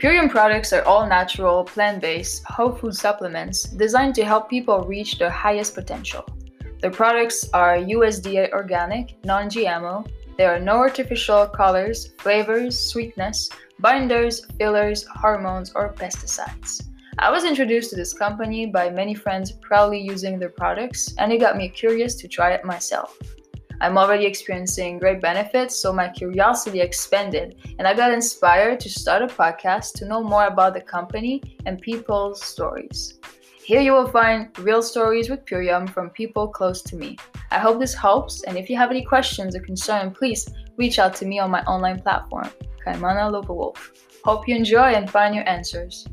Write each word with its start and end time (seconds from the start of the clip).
Purium 0.00 0.30
products 0.30 0.72
are 0.72 0.82
all 0.84 1.06
natural, 1.06 1.62
plant 1.62 2.00
based, 2.00 2.42
whole 2.44 2.72
food 2.72 2.94
supplements 2.94 3.64
designed 3.64 4.14
to 4.14 4.24
help 4.24 4.48
people 4.48 4.86
reach 4.86 5.18
their 5.18 5.28
highest 5.28 5.74
potential. 5.74 6.24
Their 6.80 6.90
products 6.90 7.46
are 7.52 7.76
USDA 7.76 8.50
organic, 8.52 9.22
non 9.26 9.50
GMO. 9.50 10.10
There 10.38 10.56
are 10.56 10.58
no 10.58 10.76
artificial 10.76 11.46
colors, 11.48 12.14
flavors, 12.18 12.80
sweetness, 12.80 13.50
binders, 13.78 14.46
fillers, 14.56 15.04
hormones, 15.04 15.70
or 15.74 15.92
pesticides. 15.92 16.80
I 17.18 17.30
was 17.30 17.44
introduced 17.44 17.90
to 17.90 17.96
this 17.96 18.14
company 18.14 18.64
by 18.64 18.88
many 18.88 19.14
friends 19.14 19.52
proudly 19.52 20.00
using 20.00 20.38
their 20.38 20.48
products, 20.48 21.12
and 21.18 21.30
it 21.30 21.40
got 21.40 21.58
me 21.58 21.68
curious 21.68 22.14
to 22.14 22.26
try 22.26 22.52
it 22.52 22.64
myself. 22.64 23.18
I'm 23.82 23.96
already 23.96 24.26
experiencing 24.26 24.98
great 24.98 25.22
benefits, 25.22 25.74
so 25.74 25.90
my 25.90 26.08
curiosity 26.08 26.80
expanded, 26.80 27.56
and 27.78 27.88
I 27.88 27.94
got 27.94 28.12
inspired 28.12 28.78
to 28.80 28.90
start 28.90 29.22
a 29.22 29.26
podcast 29.26 29.94
to 29.94 30.04
know 30.04 30.22
more 30.22 30.46
about 30.46 30.74
the 30.74 30.82
company 30.82 31.42
and 31.64 31.80
people's 31.80 32.44
stories. 32.44 33.18
Here 33.64 33.80
you 33.80 33.92
will 33.92 34.08
find 34.08 34.50
real 34.58 34.82
stories 34.82 35.30
with 35.30 35.46
Purium 35.46 35.88
from 35.88 36.10
people 36.10 36.48
close 36.48 36.82
to 36.82 36.96
me. 36.96 37.16
I 37.50 37.58
hope 37.58 37.78
this 37.78 37.94
helps, 37.94 38.42
and 38.42 38.58
if 38.58 38.68
you 38.68 38.76
have 38.76 38.90
any 38.90 39.02
questions 39.02 39.56
or 39.56 39.60
concern, 39.60 40.10
please 40.10 40.46
reach 40.76 40.98
out 40.98 41.14
to 41.16 41.24
me 41.24 41.38
on 41.38 41.50
my 41.50 41.62
online 41.62 42.00
platform, 42.00 42.50
Kaimana 42.84 43.30
Lopawolf. 43.32 43.92
Hope 44.24 44.46
you 44.46 44.56
enjoy 44.56 44.92
and 44.92 45.08
find 45.08 45.34
your 45.34 45.48
answers. 45.48 46.06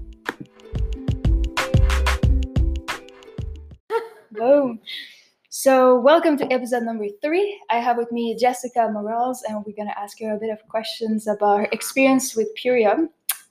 Boom. 4.32 4.80
So, 5.60 6.00
welcome 6.00 6.38
to 6.38 6.54
episode 6.54 6.84
number 6.84 7.08
three. 7.20 7.60
I 7.72 7.80
have 7.80 7.98
with 7.98 8.12
me 8.12 8.36
Jessica 8.36 8.92
Morales, 8.94 9.42
and 9.42 9.58
we're 9.66 9.74
going 9.74 9.88
to 9.88 10.00
ask 10.00 10.20
her 10.20 10.36
a 10.36 10.38
bit 10.38 10.52
of 10.52 10.60
questions 10.68 11.26
about 11.26 11.62
her 11.62 11.68
experience 11.72 12.36
with 12.36 12.48
Purium. 12.56 13.10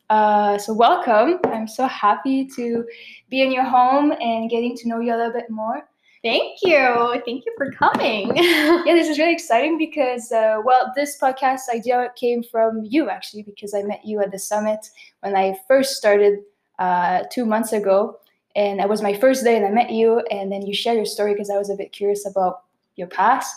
Uh, 0.09 0.57
so, 0.57 0.73
welcome. 0.73 1.41
I'm 1.47 1.67
so 1.67 1.89
happy 1.89 2.47
to 2.55 2.87
be 3.29 3.43
in 3.43 3.51
your 3.51 3.65
home 3.65 4.13
and 4.21 4.49
getting 4.49 4.77
to 4.77 4.89
know 4.89 5.01
you 5.01 5.17
a 5.17 5.17
little 5.17 5.33
bit 5.33 5.51
more. 5.51 5.89
Thank 6.23 6.59
you. 6.63 7.21
Thank 7.27 7.45
you 7.45 7.53
for 7.57 7.73
coming. 7.73 8.31
yeah, 8.37 8.95
this 8.95 9.09
is 9.09 9.19
really 9.19 9.33
exciting 9.33 9.77
because, 9.77 10.31
uh, 10.31 10.61
well, 10.65 10.93
this 10.95 11.19
podcast 11.21 11.63
idea 11.75 12.13
came 12.15 12.45
from 12.45 12.85
you 12.85 13.11
actually, 13.11 13.43
because 13.43 13.75
I 13.75 13.83
met 13.83 14.05
you 14.05 14.21
at 14.21 14.31
the 14.31 14.39
summit 14.39 14.91
when 15.23 15.35
I 15.35 15.59
first 15.67 15.97
started 15.97 16.39
uh, 16.79 17.25
two 17.33 17.45
months 17.45 17.73
ago 17.73 18.21
and 18.57 18.81
it 18.81 18.89
was 18.89 19.03
my 19.03 19.13
first 19.13 19.45
day 19.45 19.55
and 19.55 19.67
I 19.67 19.71
met 19.71 19.91
you 19.91 20.21
and 20.31 20.51
then 20.51 20.63
you 20.63 20.75
shared 20.75 20.97
your 20.97 21.05
story 21.05 21.35
because 21.35 21.51
I 21.51 21.59
was 21.59 21.69
a 21.69 21.77
bit 21.77 21.93
curious 21.93 22.27
about 22.27 22.63
your 22.97 23.07
past. 23.07 23.55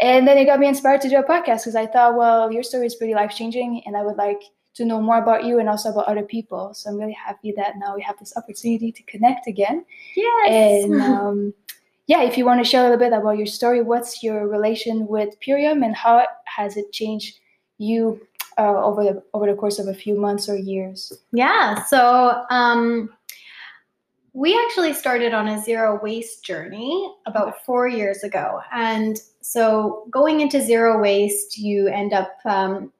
And 0.00 0.26
then 0.26 0.36
it 0.36 0.46
got 0.46 0.58
me 0.58 0.66
inspired 0.66 1.00
to 1.02 1.08
do 1.08 1.18
a 1.18 1.22
podcast 1.22 1.60
because 1.60 1.76
I 1.76 1.86
thought, 1.86 2.16
well, 2.16 2.50
your 2.50 2.64
story 2.64 2.86
is 2.86 2.96
pretty 2.96 3.14
life 3.14 3.30
changing 3.30 3.82
and 3.86 3.96
I 3.96 4.02
would 4.02 4.16
like 4.16 4.42
to 4.74 4.84
know 4.84 5.00
more 5.00 5.18
about 5.18 5.44
you 5.44 5.60
and 5.60 5.68
also 5.68 5.90
about 5.90 6.06
other 6.06 6.24
people. 6.24 6.74
So 6.74 6.90
I'm 6.90 6.98
really 6.98 7.12
happy 7.12 7.52
that 7.56 7.78
now 7.78 7.94
we 7.94 8.02
have 8.02 8.18
this 8.18 8.36
opportunity 8.36 8.90
to 8.90 9.02
connect 9.04 9.46
again. 9.46 9.84
Yes. 10.16 10.84
And 10.84 11.00
um, 11.00 11.54
yeah, 12.08 12.22
if 12.22 12.36
you 12.36 12.44
want 12.44 12.62
to 12.62 12.68
share 12.68 12.80
a 12.80 12.90
little 12.90 12.98
bit 12.98 13.12
about 13.12 13.38
your 13.38 13.46
story, 13.46 13.82
what's 13.82 14.20
your 14.20 14.48
relation 14.48 15.06
with 15.06 15.38
Purium 15.40 15.84
and 15.84 15.94
how 15.94 16.26
has 16.46 16.76
it 16.76 16.90
changed 16.90 17.38
you 17.78 18.20
uh, 18.58 18.84
over 18.84 19.04
the 19.04 19.22
over 19.32 19.46
the 19.46 19.54
course 19.54 19.78
of 19.78 19.86
a 19.86 19.94
few 19.94 20.16
months 20.16 20.48
or 20.48 20.56
years? 20.56 21.12
Yeah. 21.32 21.84
So 21.84 22.44
um, 22.50 23.10
we 24.34 24.60
actually 24.66 24.92
started 24.92 25.32
on 25.32 25.46
a 25.46 25.62
zero 25.62 25.98
waste 26.02 26.44
journey 26.44 27.14
about 27.24 27.64
four 27.64 27.86
years 27.86 28.24
ago. 28.24 28.60
And 28.72 29.16
so, 29.40 30.06
going 30.10 30.40
into 30.40 30.60
zero 30.60 31.00
waste, 31.00 31.56
you 31.56 31.86
end 31.86 32.12
up 32.12 32.32
um, 32.44 32.92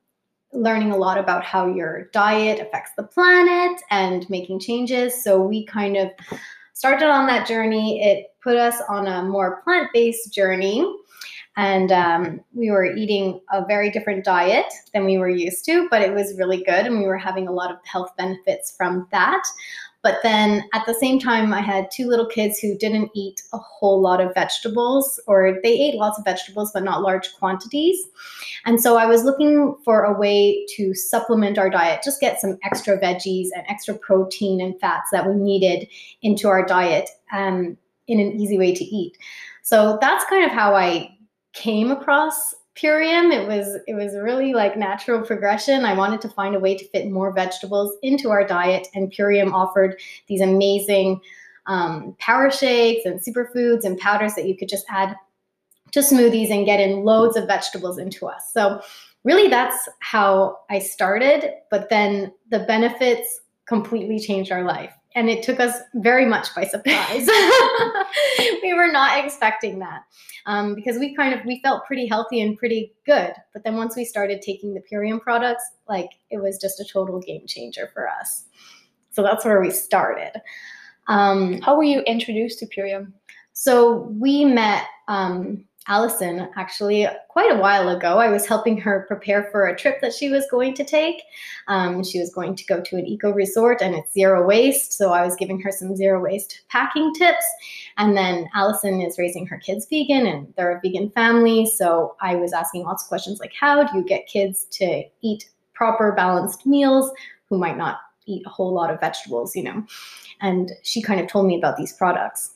learning 0.52 0.92
a 0.92 0.96
lot 0.96 1.18
about 1.18 1.44
how 1.44 1.66
your 1.66 2.05
diet 2.12 2.60
affects 2.60 2.92
the 2.96 3.02
planet 3.02 3.82
and 3.90 4.30
making 4.30 4.60
changes. 4.60 5.24
So, 5.24 5.42
we 5.42 5.66
kind 5.66 5.96
of 5.96 6.10
started 6.72 7.08
on 7.08 7.27
that 7.27 7.48
journey. 7.48 8.01
It 8.01 8.27
put 8.40 8.56
us 8.56 8.80
on 8.89 9.08
a 9.08 9.24
more 9.24 9.61
plant 9.62 9.89
based 9.92 10.33
journey. 10.33 10.89
And 11.56 11.92
um, 11.92 12.40
we 12.52 12.70
were 12.70 12.95
eating 12.95 13.40
a 13.52 13.64
very 13.64 13.90
different 13.90 14.24
diet 14.24 14.66
than 14.92 15.05
we 15.05 15.18
were 15.18 15.28
used 15.28 15.64
to, 15.66 15.89
but 15.89 16.02
it 16.02 16.12
was 16.12 16.36
really 16.36 16.64
good. 16.64 16.86
And 16.86 16.98
we 16.98 17.06
were 17.06 17.18
having 17.18 17.46
a 17.46 17.52
lot 17.52 17.70
of 17.70 17.78
health 17.84 18.11
benefits 18.16 18.74
from 18.77 19.06
that. 19.12 19.42
But 20.04 20.18
then 20.22 20.68
at 20.74 20.84
the 20.86 20.92
same 20.92 21.18
time, 21.18 21.54
I 21.54 21.62
had 21.62 21.90
two 21.90 22.06
little 22.06 22.26
kids 22.26 22.58
who 22.58 22.76
didn't 22.76 23.10
eat 23.14 23.42
a 23.54 23.58
whole 23.58 24.02
lot 24.02 24.20
of 24.20 24.34
vegetables, 24.34 25.18
or 25.26 25.58
they 25.62 25.72
ate 25.72 25.94
lots 25.94 26.18
of 26.18 26.26
vegetables, 26.26 26.70
but 26.72 26.84
not 26.84 27.00
large 27.00 27.34
quantities. 27.38 27.96
And 28.66 28.80
so 28.80 28.98
I 28.98 29.06
was 29.06 29.24
looking 29.24 29.74
for 29.82 30.04
a 30.04 30.12
way 30.12 30.66
to 30.76 30.94
supplement 30.94 31.58
our 31.58 31.70
diet, 31.70 32.02
just 32.04 32.20
get 32.20 32.38
some 32.38 32.58
extra 32.62 33.00
veggies 33.00 33.48
and 33.56 33.64
extra 33.66 33.94
protein 33.94 34.60
and 34.60 34.78
fats 34.78 35.08
that 35.10 35.26
we 35.26 35.36
needed 35.36 35.88
into 36.20 36.48
our 36.48 36.66
diet 36.66 37.08
um, 37.32 37.78
in 38.06 38.20
an 38.20 38.38
easy 38.38 38.58
way 38.58 38.74
to 38.74 38.84
eat. 38.84 39.16
So 39.62 39.96
that's 40.02 40.26
kind 40.26 40.44
of 40.44 40.50
how 40.50 40.74
I 40.74 41.16
came 41.54 41.90
across 41.90 42.54
Purium. 42.77 43.33
It 43.33 43.46
was 43.46 43.79
it 43.86 43.95
was 43.95 44.17
really 44.17 44.52
like 44.52 44.77
natural 44.77 45.23
progression. 45.23 45.85
I 45.85 45.95
wanted 45.95 46.20
to 46.23 46.29
find 46.29 46.57
a 46.57 46.61
way 46.61 46.77
to 46.77 46.89
fit 46.89 47.11
more 47.11 47.33
vegetables 47.33 47.96
into 48.02 48.30
our 48.30 48.46
diet, 48.46 48.89
and 48.95 49.12
Purium 49.12 49.52
offered 49.52 50.01
these 50.27 50.40
amazing 50.40 51.20
um, 51.67 52.17
power 52.18 52.51
shakes 52.51 53.07
and 53.07 53.20
superfoods 53.20 53.84
and 53.84 53.98
powders 53.98 54.34
that 54.34 54.46
you 54.46 54.57
could 54.57 54.68
just 54.68 54.84
add 54.89 55.14
to 55.92 56.01
smoothies 56.01 56.51
and 56.51 56.67
get 56.67 56.80
in 56.80 57.05
loads 57.05 57.36
of 57.36 57.46
vegetables 57.46 57.98
into 57.98 58.27
us. 58.27 58.52
So 58.52 58.80
really, 59.23 59.48
that's 59.48 59.89
how 60.01 60.58
I 60.68 60.80
started. 60.80 61.52
But 61.70 61.89
then 61.90 62.33
the 62.51 62.61
benefits 62.61 63.40
completely 63.67 64.18
changed 64.18 64.51
our 64.51 64.64
life 64.64 64.92
and 65.14 65.30
it 65.30 65.42
took 65.42 65.61
us 65.61 65.77
very 65.95 66.27
much 66.27 66.55
by 66.55 66.64
surprise. 66.64 67.29
we 68.63 68.75
were 68.75 68.91
not 68.91 69.25
expecting 69.25 69.79
that 69.79 70.02
um, 70.47 70.75
because 70.75 70.98
we 70.98 71.14
kind 71.14 71.35
of 71.35 71.45
we 71.45 71.61
felt 71.63 71.85
pretty 71.86 72.07
healthy 72.07 72.41
and 72.41 72.58
pretty 72.58 72.92
good. 73.07 73.33
But 73.52 73.64
then 73.64 73.77
once 73.77 73.97
we 73.97 74.05
started 74.05 74.42
taking 74.42 74.75
the 74.75 74.83
Purium 74.83 75.20
products, 75.20 75.64
like 75.89 76.11
it 76.30 76.39
was 76.39 76.58
just 76.58 76.80
a 76.80 76.85
total 76.85 77.20
game 77.20 77.47
changer 77.47 77.91
for 77.92 78.08
us. 78.08 78.45
So 79.11 79.23
that's 79.23 79.45
where 79.45 79.61
we 79.61 79.70
started. 79.70 80.33
Um, 81.07 81.61
How 81.61 81.77
were 81.77 81.85
you 81.85 82.01
introduced 82.01 82.58
to 82.61 82.67
Purium? 82.67 83.13
So 83.52 84.08
we 84.19 84.45
met 84.45 84.86
um, 85.07 85.64
Allison 85.86 86.48
actually 86.56 87.06
quite 87.28 87.52
a 87.52 87.58
while 87.58 87.90
ago. 87.90 88.18
I 88.18 88.28
was 88.28 88.46
helping 88.46 88.78
her 88.80 89.05
prepare 89.06 89.48
for 89.50 89.67
a 89.67 89.77
trip 89.77 90.00
that 90.00 90.14
she 90.14 90.30
was 90.30 90.46
going 90.50 90.74
to 90.74 90.84
take. 90.84 91.22
Um, 91.68 92.02
she 92.02 92.18
was 92.18 92.33
going 92.33 92.56
to 92.56 92.64
go 92.64 92.80
to 92.80 92.96
an 92.96 93.06
eco 93.06 93.30
resort 93.33 93.83
and 93.83 93.95
it's 93.95 94.12
zero 94.14 94.46
waste. 94.46 94.95
So 94.95 95.12
I 95.12 95.24
was 95.24 95.36
giving 95.36 95.61
her 95.61 95.70
some 95.70 95.95
zero 95.95 96.22
waste 96.22 96.62
packing 96.68 97.12
tips. 97.14 97.45
And 97.98 98.17
then 98.17 98.48
Allison 98.55 99.00
is 99.02 99.18
raising 99.18 99.46
her 99.46 99.58
kids 99.58 99.86
vegan 99.90 100.27
and 100.27 100.52
they're 100.56 100.77
a 100.77 100.80
vegan 100.80 101.11
family. 101.11 101.67
So 101.67 102.16
I 102.20 102.36
was 102.36 102.55
asking 102.55 102.84
lots 102.84 103.02
of 103.02 103.08
questions 103.08 103.39
like, 103.39 103.52
how 103.58 103.84
do 103.84 103.98
you 103.98 104.05
get 104.05 104.27
kids 104.27 104.64
to 104.72 105.05
eat 105.20 105.51
proper 105.74 106.12
balanced 106.12 106.64
meals 106.64 107.11
who 107.51 107.58
might 107.58 107.77
not 107.77 107.98
eat 108.27 108.42
a 108.46 108.51
whole 108.51 108.72
lot 108.72 108.90
of 108.90 109.01
vegetables, 109.01 109.55
you 109.55 109.62
know? 109.62 109.84
And 110.40 110.72
she 110.83 111.02
kind 111.02 111.20
of 111.20 111.28
told 111.28 111.46
me 111.46 111.58
about 111.58 111.77
these 111.77 111.92
products 111.92 112.52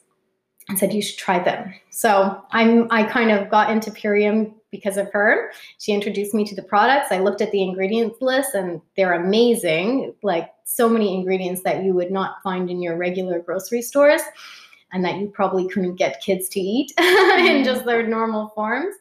and 0.69 0.79
said 0.79 0.93
you 0.93 1.03
should 1.03 1.19
try 1.19 1.39
them. 1.43 1.75
So 1.91 2.43
I'm 2.51 2.87
I 2.91 3.05
kind 3.05 3.31
of 3.31 3.51
got 3.51 3.71
into 3.71 3.91
Purium 3.91 4.53
because 4.71 4.97
of 4.97 5.11
her. 5.12 5.51
She 5.79 5.93
introduced 5.93 6.34
me 6.34 6.45
to 6.45 6.55
the 6.55 6.62
products. 6.62 7.11
I 7.11 7.19
looked 7.19 7.41
at 7.41 7.51
the 7.53 7.62
ingredients 7.62 8.21
list 8.21 8.55
and 8.55 8.81
they're 8.97 9.15
amazing, 9.15 10.15
like 10.23 10.51
so 10.65 10.89
many 10.89 11.15
ingredients 11.15 11.62
that 11.62 11.84
you 11.84 11.95
would 11.95 12.11
not 12.11 12.43
find 12.43 12.71
in 12.71 12.83
your 12.83 12.97
regular 12.97 13.41
grocery 13.41 13.83
stores 13.83 14.21
and 14.93 15.05
that 15.05 15.17
you 15.17 15.28
probably 15.28 15.69
couldn't 15.69 15.97
get 15.97 16.21
kids 16.21 16.49
to 16.51 16.61
eat 16.61 16.93
in 16.99 17.05
mm-hmm. 17.05 17.65
just 17.65 17.84
their 17.84 18.07
normal 18.07 18.49
forms. 18.55 18.95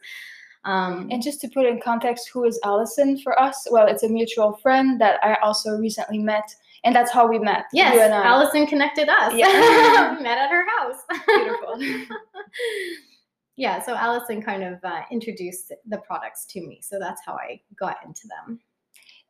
Um, 0.64 1.08
and 1.10 1.22
just 1.22 1.40
to 1.42 1.48
put 1.48 1.66
in 1.66 1.80
context, 1.80 2.28
who 2.28 2.44
is 2.44 2.60
Allison 2.64 3.18
for 3.18 3.38
us? 3.40 3.66
Well, 3.70 3.86
it's 3.86 4.02
a 4.02 4.08
mutual 4.08 4.54
friend 4.56 5.00
that 5.00 5.18
I 5.22 5.36
also 5.36 5.76
recently 5.76 6.18
met 6.18 6.54
and 6.84 6.94
that's 6.94 7.10
how 7.10 7.26
we 7.26 7.38
met. 7.38 7.64
Yes, 7.72 8.10
Allison 8.12 8.66
connected 8.66 9.08
us. 9.08 9.34
Yeah. 9.34 10.14
we 10.16 10.22
met 10.22 10.38
at 10.38 10.50
her 10.50 10.64
house. 10.78 11.02
Beautiful. 11.26 11.80
yeah, 13.56 13.82
so 13.82 13.94
Allison 13.94 14.42
kind 14.42 14.62
of 14.62 14.78
uh, 14.84 15.02
introduced 15.10 15.72
the 15.86 15.98
products 15.98 16.46
to 16.46 16.60
me, 16.60 16.80
so 16.82 16.98
that's 16.98 17.22
how 17.24 17.34
I 17.34 17.60
got 17.78 17.96
into 18.04 18.28
them. 18.28 18.60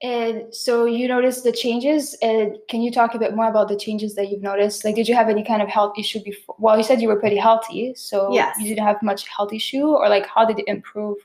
And 0.01 0.55
so 0.55 0.85
you 0.85 1.09
noticed 1.09 1.43
the 1.43 1.51
changes. 1.51 2.17
And 2.23 2.57
can 2.69 2.83
you 2.83 2.93
talk 2.93 3.17
a 3.17 3.19
bit 3.19 3.35
more 3.35 3.49
about 3.49 3.67
the 3.67 3.77
changes 3.77 4.15
that 4.15 4.31
you've 4.31 4.43
noticed? 4.43 4.85
Like, 4.85 4.95
did 4.95 5.09
you 5.09 5.15
have 5.17 5.29
any 5.29 5.43
kind 5.43 5.61
of 5.61 5.69
health 5.69 5.99
issue 5.99 6.23
before? 6.23 6.55
Well, 6.59 6.77
you 6.77 6.85
said 6.85 7.03
you 7.03 7.09
were 7.09 7.19
pretty 7.19 7.37
healthy, 7.37 7.95
so 7.97 8.33
yes. 8.33 8.57
you 8.61 8.69
didn't 8.69 8.87
have 8.87 9.03
much 9.03 9.27
health 9.27 9.53
issue, 9.53 9.87
or 9.87 10.09
like, 10.09 10.27
how 10.27 10.45
did 10.45 10.61
it 10.61 10.69
improve? 10.69 11.17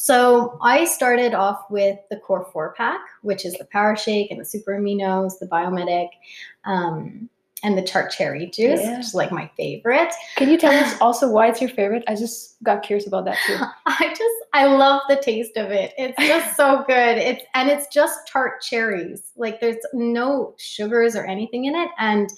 So 0.00 0.56
I 0.62 0.86
started 0.86 1.34
off 1.34 1.66
with 1.68 1.98
the 2.08 2.16
Core 2.16 2.48
4 2.54 2.72
pack, 2.72 3.00
which 3.20 3.44
is 3.44 3.52
the 3.58 3.66
Power 3.66 3.94
Shake 3.94 4.30
and 4.30 4.40
the 4.40 4.46
Super 4.46 4.72
Aminos, 4.72 5.38
the 5.38 5.46
Biome 5.46 5.74
Medic. 5.74 6.08
Um, 6.64 7.28
and 7.62 7.76
the 7.76 7.82
tart 7.82 8.10
cherry 8.10 8.46
juice, 8.46 8.80
Yeah. 8.80 8.96
which 8.96 9.04
is 9.08 9.14
like 9.14 9.30
my 9.30 9.50
favorite. 9.58 10.10
Can 10.36 10.48
you 10.48 10.56
tell 10.56 10.72
us 10.72 10.98
also 11.02 11.28
why 11.30 11.48
it's 11.48 11.60
your 11.60 11.68
favorite? 11.68 12.02
I 12.08 12.14
just 12.14 12.56
got 12.62 12.82
curious 12.82 13.06
about 13.06 13.26
that 13.26 13.36
too. 13.46 13.56
I 13.86 14.08
just 14.16 14.34
I 14.54 14.64
love 14.64 15.02
the 15.10 15.16
taste 15.16 15.58
of 15.58 15.70
it. 15.70 15.92
It's 15.98 16.16
just 16.26 16.56
so 16.56 16.82
good. 16.86 17.18
It's 17.18 17.42
and 17.52 17.68
it's 17.68 17.86
just 17.88 18.26
tart 18.26 18.62
cherries. 18.62 19.32
Like 19.36 19.60
there's 19.60 19.76
no 19.92 20.54
sugars 20.56 21.14
or 21.14 21.26
anything 21.26 21.66
in 21.66 21.74
it 21.74 21.90
and 21.98 22.30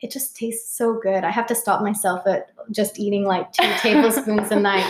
it 0.00 0.12
just 0.12 0.36
tastes 0.36 0.78
so 0.78 1.00
good. 1.02 1.24
I 1.24 1.32
have 1.32 1.48
to 1.48 1.56
stop 1.56 1.82
myself 1.82 2.24
at 2.28 2.52
just 2.70 3.00
eating 3.00 3.24
like 3.24 3.50
two 3.52 3.68
tablespoons 3.80 4.52
a 4.52 4.60
night. 4.60 4.88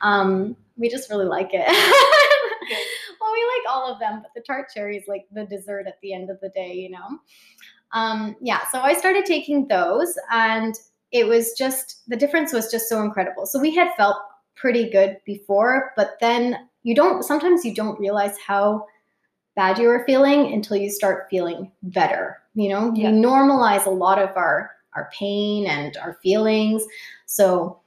Um, 0.00 0.56
we 0.80 0.88
just 0.88 1.10
really 1.10 1.26
like 1.26 1.50
it. 1.52 1.66
well, 3.20 3.32
we 3.32 3.44
like 3.44 3.68
all 3.72 3.92
of 3.92 4.00
them, 4.00 4.22
but 4.22 4.30
the 4.34 4.40
tart 4.40 4.66
cherry 4.74 4.96
is 4.96 5.04
like 5.06 5.26
the 5.32 5.44
dessert 5.44 5.86
at 5.86 6.00
the 6.02 6.12
end 6.12 6.30
of 6.30 6.40
the 6.40 6.48
day, 6.48 6.72
you 6.72 6.90
know? 6.90 7.18
Um, 7.92 8.36
yeah, 8.40 8.60
so 8.72 8.80
I 8.80 8.94
started 8.94 9.24
taking 9.26 9.68
those 9.68 10.14
and 10.32 10.74
it 11.12 11.26
was 11.26 11.52
just 11.52 12.08
the 12.08 12.16
difference 12.16 12.52
was 12.52 12.70
just 12.70 12.88
so 12.88 13.02
incredible. 13.02 13.46
So 13.46 13.58
we 13.60 13.74
had 13.74 13.92
felt 13.96 14.16
pretty 14.56 14.88
good 14.90 15.18
before, 15.24 15.92
but 15.96 16.12
then 16.20 16.68
you 16.82 16.94
don't 16.94 17.22
sometimes 17.24 17.64
you 17.64 17.74
don't 17.74 17.98
realize 18.00 18.36
how 18.38 18.86
bad 19.56 19.78
you 19.78 19.88
are 19.90 20.04
feeling 20.06 20.52
until 20.52 20.76
you 20.76 20.88
start 20.90 21.26
feeling 21.28 21.70
better. 21.82 22.38
You 22.54 22.68
know, 22.70 22.92
Yeah. 22.94 23.10
we 23.10 23.18
normalize 23.18 23.86
a 23.86 23.90
lot 23.90 24.18
of 24.18 24.30
our 24.36 24.70
our 24.94 25.10
pain 25.12 25.66
and 25.66 25.96
our 25.98 26.18
feelings. 26.22 26.84
So 27.26 27.80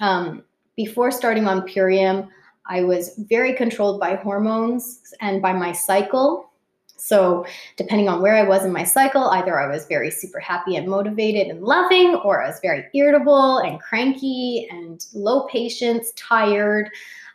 um, 0.00 0.44
before 0.76 1.10
starting 1.10 1.46
on 1.46 1.66
Purium, 1.66 2.28
I 2.66 2.82
was 2.82 3.14
very 3.28 3.52
controlled 3.52 4.00
by 4.00 4.16
hormones 4.16 5.00
and 5.20 5.42
by 5.42 5.52
my 5.52 5.72
cycle. 5.72 6.50
So, 6.96 7.44
depending 7.76 8.08
on 8.08 8.22
where 8.22 8.34
I 8.34 8.44
was 8.48 8.64
in 8.64 8.72
my 8.72 8.84
cycle, 8.84 9.24
either 9.24 9.60
I 9.60 9.70
was 9.70 9.86
very 9.86 10.10
super 10.10 10.38
happy 10.38 10.76
and 10.76 10.88
motivated 10.88 11.48
and 11.48 11.62
loving, 11.62 12.14
or 12.14 12.42
I 12.42 12.48
was 12.48 12.60
very 12.60 12.86
irritable 12.94 13.58
and 13.58 13.80
cranky 13.80 14.66
and 14.70 15.04
low 15.12 15.46
patience, 15.48 16.12
tired. 16.16 16.88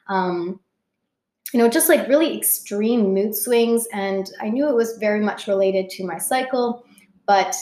Um, 0.07 0.59
you 1.53 1.59
know, 1.59 1.69
just 1.69 1.89
like 1.89 2.07
really 2.07 2.36
extreme 2.38 3.13
mood 3.13 3.36
swings. 3.36 3.88
And 3.94 4.31
I 4.39 4.50
knew 4.50 4.68
it 4.68 4.75
was 4.75 4.97
very 4.97 5.19
much 5.19 5.47
related 5.47 5.89
to 5.91 6.06
my 6.06 6.18
cycle, 6.18 6.83
but 7.25 7.56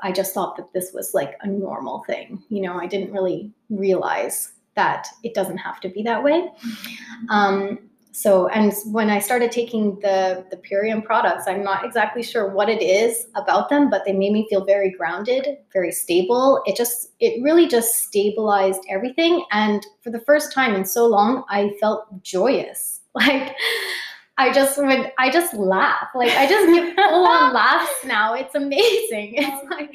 I 0.00 0.12
just 0.12 0.32
thought 0.32 0.56
that 0.56 0.72
this 0.72 0.92
was 0.92 1.12
like 1.12 1.36
a 1.42 1.46
normal 1.46 2.04
thing. 2.04 2.42
You 2.48 2.62
know, 2.62 2.78
I 2.78 2.86
didn't 2.86 3.12
really 3.12 3.52
realize 3.68 4.52
that 4.80 5.06
it 5.22 5.34
doesn't 5.34 5.58
have 5.58 5.78
to 5.80 5.88
be 5.90 6.02
that 6.02 6.22
way. 6.22 6.48
Um, 7.28 7.78
so, 8.12 8.48
and 8.48 8.72
when 8.86 9.08
I 9.08 9.20
started 9.20 9.52
taking 9.52 10.00
the 10.00 10.44
the 10.50 10.56
Purium 10.56 11.04
products, 11.04 11.44
I'm 11.46 11.62
not 11.62 11.84
exactly 11.84 12.22
sure 12.22 12.50
what 12.50 12.68
it 12.68 12.82
is 12.82 13.26
about 13.34 13.68
them, 13.68 13.88
but 13.88 14.04
they 14.04 14.12
made 14.12 14.32
me 14.32 14.46
feel 14.50 14.64
very 14.64 14.90
grounded, 14.90 15.44
very 15.72 15.92
stable. 15.92 16.62
It 16.66 16.76
just, 16.76 17.10
it 17.20 17.42
really 17.42 17.68
just 17.68 17.96
stabilized 18.06 18.82
everything. 18.88 19.44
And 19.52 19.86
for 20.02 20.10
the 20.10 20.20
first 20.20 20.52
time 20.52 20.74
in 20.74 20.84
so 20.84 21.06
long, 21.06 21.44
I 21.48 21.74
felt 21.80 22.22
joyous. 22.22 22.96
Like, 23.12 23.56
I 24.38 24.52
just 24.52 24.78
would, 24.78 25.12
I 25.18 25.30
just 25.30 25.52
laugh. 25.52 26.08
Like, 26.14 26.30
I 26.30 26.46
just 26.48 26.66
full 26.96 27.26
on 27.26 27.52
laughs 27.52 28.04
now. 28.04 28.34
It's 28.34 28.54
amazing. 28.54 29.34
It's 29.42 29.70
like, 29.70 29.90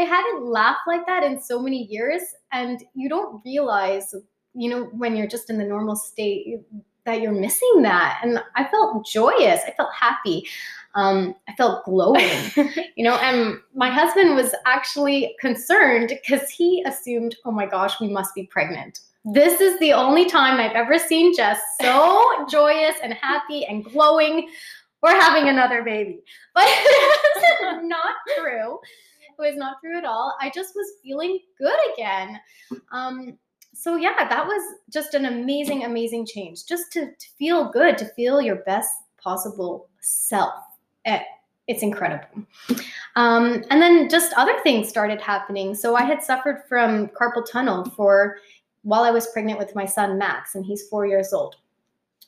I 0.00 0.04
hadn't 0.04 0.44
laughed 0.44 0.86
like 0.86 1.04
that 1.06 1.22
in 1.22 1.40
so 1.40 1.60
many 1.60 1.84
years. 1.84 2.22
And 2.52 2.82
you 2.94 3.08
don't 3.08 3.42
realize, 3.44 4.14
you 4.54 4.70
know, 4.70 4.84
when 4.92 5.14
you're 5.14 5.26
just 5.26 5.50
in 5.50 5.58
the 5.58 5.64
normal 5.64 5.94
state, 5.94 6.60
that 7.04 7.20
you're 7.20 7.32
missing 7.32 7.82
that. 7.82 8.20
And 8.22 8.42
I 8.56 8.64
felt 8.68 9.06
joyous. 9.06 9.60
I 9.66 9.72
felt 9.76 9.92
happy. 9.94 10.46
Um, 10.94 11.34
I 11.48 11.54
felt 11.54 11.84
glowing, 11.84 12.50
you 12.96 13.04
know. 13.04 13.16
And 13.16 13.58
my 13.74 13.90
husband 13.90 14.34
was 14.34 14.54
actually 14.66 15.36
concerned 15.40 16.08
because 16.08 16.48
he 16.50 16.82
assumed, 16.86 17.36
oh 17.44 17.52
my 17.52 17.66
gosh, 17.66 18.00
we 18.00 18.08
must 18.08 18.34
be 18.34 18.44
pregnant. 18.44 19.00
This 19.24 19.60
is 19.60 19.78
the 19.80 19.92
only 19.92 20.28
time 20.28 20.58
I've 20.58 20.74
ever 20.74 20.98
seen 20.98 21.36
Jess 21.36 21.60
so 21.80 22.46
joyous 22.50 22.96
and 23.02 23.12
happy 23.12 23.66
and 23.66 23.84
glowing. 23.84 24.48
We're 25.02 25.18
having 25.18 25.48
another 25.48 25.82
baby. 25.82 26.20
But 26.54 26.64
it's 26.68 27.84
not 27.84 28.14
true. 28.38 28.78
It 29.40 29.46
was 29.46 29.56
not 29.56 29.78
true 29.80 29.96
at 29.96 30.04
all. 30.04 30.36
I 30.40 30.50
just 30.54 30.74
was 30.74 30.86
feeling 31.02 31.38
good 31.58 31.78
again. 31.94 32.38
Um, 32.92 33.38
so 33.72 33.96
yeah, 33.96 34.28
that 34.28 34.46
was 34.46 34.62
just 34.90 35.14
an 35.14 35.26
amazing, 35.26 35.84
amazing 35.84 36.26
change. 36.26 36.66
Just 36.66 36.92
to, 36.92 37.06
to 37.06 37.26
feel 37.38 37.70
good, 37.70 37.96
to 37.98 38.06
feel 38.06 38.42
your 38.42 38.56
best 38.56 38.90
possible 39.22 39.88
self. 40.00 40.54
Eh, 41.04 41.22
it's 41.66 41.82
incredible. 41.82 42.26
Um, 43.16 43.64
and 43.70 43.80
then 43.80 44.08
just 44.08 44.32
other 44.36 44.58
things 44.62 44.88
started 44.88 45.20
happening. 45.20 45.74
So 45.74 45.94
I 45.94 46.02
had 46.02 46.22
suffered 46.22 46.64
from 46.68 47.08
carpal 47.08 47.44
tunnel 47.50 47.84
for 47.96 48.38
while 48.82 49.02
I 49.02 49.10
was 49.10 49.28
pregnant 49.28 49.58
with 49.58 49.74
my 49.74 49.84
son 49.84 50.18
Max, 50.18 50.54
and 50.54 50.64
he's 50.64 50.88
four 50.88 51.06
years 51.06 51.32
old. 51.32 51.56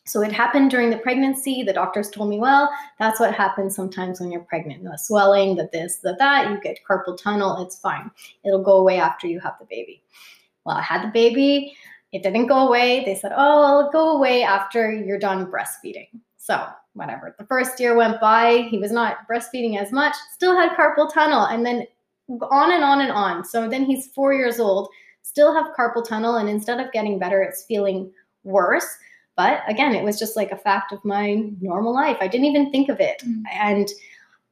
So 0.04 0.22
it 0.22 0.32
happened 0.32 0.70
during 0.70 0.90
the 0.90 0.99
pregnancy. 0.99 1.62
The 1.62 1.72
doctors 1.72 2.10
told 2.10 2.28
me, 2.28 2.38
well, 2.38 2.69
that's 2.99 3.20
what 3.20 3.34
happens 3.34 3.76
sometimes 3.76 4.20
when 4.20 4.32
you're 4.32 4.43
pregnant. 4.43 4.82
The 4.82 4.96
swelling, 4.96 5.56
the 5.56 5.69
this, 5.72 5.99
the 5.99 6.16
that, 6.19 6.50
you 6.50 6.60
get 6.60 6.81
carpal 6.88 7.16
tunnel, 7.16 7.62
it's 7.64 7.78
fine. 7.78 8.10
It'll 8.44 8.62
go 8.62 8.78
away 8.78 8.99
after 8.99 9.26
you 9.26 9.38
have 9.40 9.54
the 9.60 9.66
baby. 9.66 10.02
Well, 10.64 10.76
I 10.76 10.82
had 10.82 11.04
the 11.04 11.12
baby. 11.12 11.76
It 12.12 12.22
didn't 12.22 12.49
go 12.49 12.66
away. 12.66 13.04
They 13.04 13.14
said, 13.14 13.32
oh, 13.34 13.81
it'll 13.81 13.93
go 13.93 14.16
away 14.16 14.43
after 14.43 14.93
you're 14.93 15.19
done 15.19 15.46
breastfeeding. 15.46 16.08
So, 16.37 16.66
whatever. 16.94 17.34
The 17.38 17.46
first 17.46 17.78
year 17.81 17.96
went 17.96 18.20
by. 18.20 18.66
He 18.70 18.78
was 18.78 18.93
not 18.93 19.28
breastfeeding 19.28 19.81
as 19.81 19.93
much, 19.93 20.14
still 20.32 20.56
had 20.56 20.76
carpal 20.76 21.12
tunnel, 21.12 21.46
and 21.46 21.64
then 21.64 21.87
on 22.50 22.72
and 22.72 22.84
on 22.84 23.00
and 23.00 23.12
on. 23.12 23.44
So 23.44 23.69
then 23.69 23.84
he's 23.84 24.08
four 24.08 24.34
years 24.34 24.60
old, 24.60 24.88
still 25.22 25.55
have 25.55 25.75
carpal 25.78 26.06
tunnel, 26.06 26.37
and 26.37 26.48
instead 26.48 26.81
of 26.81 26.93
getting 26.93 27.19
better, 27.19 27.43
it's 27.43 27.64
feeling 27.64 28.10
worse. 28.44 28.87
But 29.37 29.62
again, 29.67 29.94
it 29.94 30.05
was 30.05 30.19
just 30.19 30.37
like 30.37 30.52
a 30.52 30.56
fact 30.56 30.93
of 30.93 31.05
my 31.05 31.50
normal 31.61 31.94
life. 31.94 32.19
I 32.20 32.29
didn't 32.29 32.46
even 32.46 32.70
think 32.70 32.88
of 32.88 33.00
it. 33.00 33.23
Mm. 33.26 33.43
And 33.52 33.88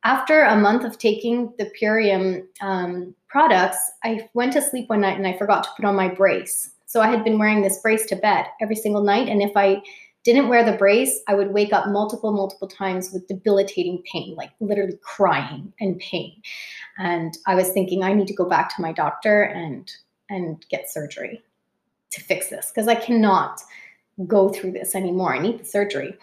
after 0.04 0.42
a 0.42 0.56
month 0.56 0.84
of 0.84 0.98
taking 0.98 1.52
the 1.58 1.70
Purium 1.80 2.46
um, 2.62 3.14
products, 3.28 3.78
I 4.02 4.28
went 4.34 4.52
to 4.54 4.62
sleep 4.62 4.88
one 4.88 5.02
night 5.02 5.18
and 5.18 5.26
I 5.26 5.36
forgot 5.36 5.64
to 5.64 5.70
put 5.76 5.84
on 5.84 5.94
my 5.94 6.08
brace. 6.08 6.70
So 6.86 7.00
I 7.00 7.08
had 7.08 7.22
been 7.22 7.38
wearing 7.38 7.62
this 7.62 7.78
brace 7.78 8.06
to 8.06 8.16
bed 8.16 8.46
every 8.60 8.76
single 8.76 9.02
night. 9.02 9.28
And 9.28 9.42
if 9.42 9.52
I 9.56 9.82
didn't 10.24 10.48
wear 10.48 10.64
the 10.64 10.76
brace, 10.76 11.20
I 11.28 11.34
would 11.34 11.52
wake 11.52 11.72
up 11.72 11.88
multiple, 11.88 12.32
multiple 12.32 12.68
times 12.68 13.10
with 13.12 13.28
debilitating 13.28 14.02
pain, 14.10 14.34
like 14.34 14.50
literally 14.60 14.98
crying 15.02 15.72
and 15.80 15.98
pain. 15.98 16.40
And 16.98 17.36
I 17.46 17.54
was 17.54 17.70
thinking, 17.70 18.02
I 18.02 18.12
need 18.12 18.26
to 18.26 18.34
go 18.34 18.44
back 18.44 18.74
to 18.74 18.82
my 18.82 18.92
doctor 18.92 19.42
and 19.42 19.90
and 20.28 20.64
get 20.70 20.88
surgery 20.88 21.42
to 22.10 22.20
fix 22.20 22.48
this 22.48 22.70
because 22.70 22.88
I 22.88 22.94
cannot 22.94 23.60
go 24.26 24.48
through 24.48 24.72
this 24.72 24.94
anymore. 24.94 25.34
I 25.34 25.38
need 25.38 25.60
the 25.60 25.64
surgery, 25.64 26.14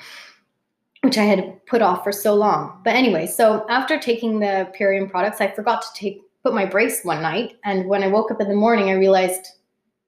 which 1.03 1.17
I 1.17 1.23
had 1.23 1.65
put 1.65 1.81
off 1.81 2.03
for 2.03 2.11
so 2.11 2.33
long. 2.35 2.81
But 2.83 2.95
anyway, 2.95 3.27
so 3.27 3.65
after 3.69 3.99
taking 3.99 4.39
the 4.39 4.71
Purium 4.77 5.09
products, 5.09 5.41
I 5.41 5.51
forgot 5.51 5.81
to 5.81 5.87
take 5.93 6.21
put 6.43 6.53
my 6.53 6.65
brace 6.65 7.03
one 7.03 7.21
night, 7.21 7.57
and 7.65 7.87
when 7.87 8.03
I 8.03 8.07
woke 8.07 8.31
up 8.31 8.39
in 8.39 8.47
the 8.47 8.55
morning, 8.55 8.89
I 8.89 8.93
realized, 8.93 9.47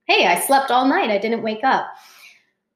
hey, 0.06 0.26
I 0.26 0.40
slept 0.40 0.72
all 0.72 0.88
night. 0.88 1.10
I 1.10 1.18
didn't 1.18 1.44
wake 1.44 1.64
up. 1.64 1.88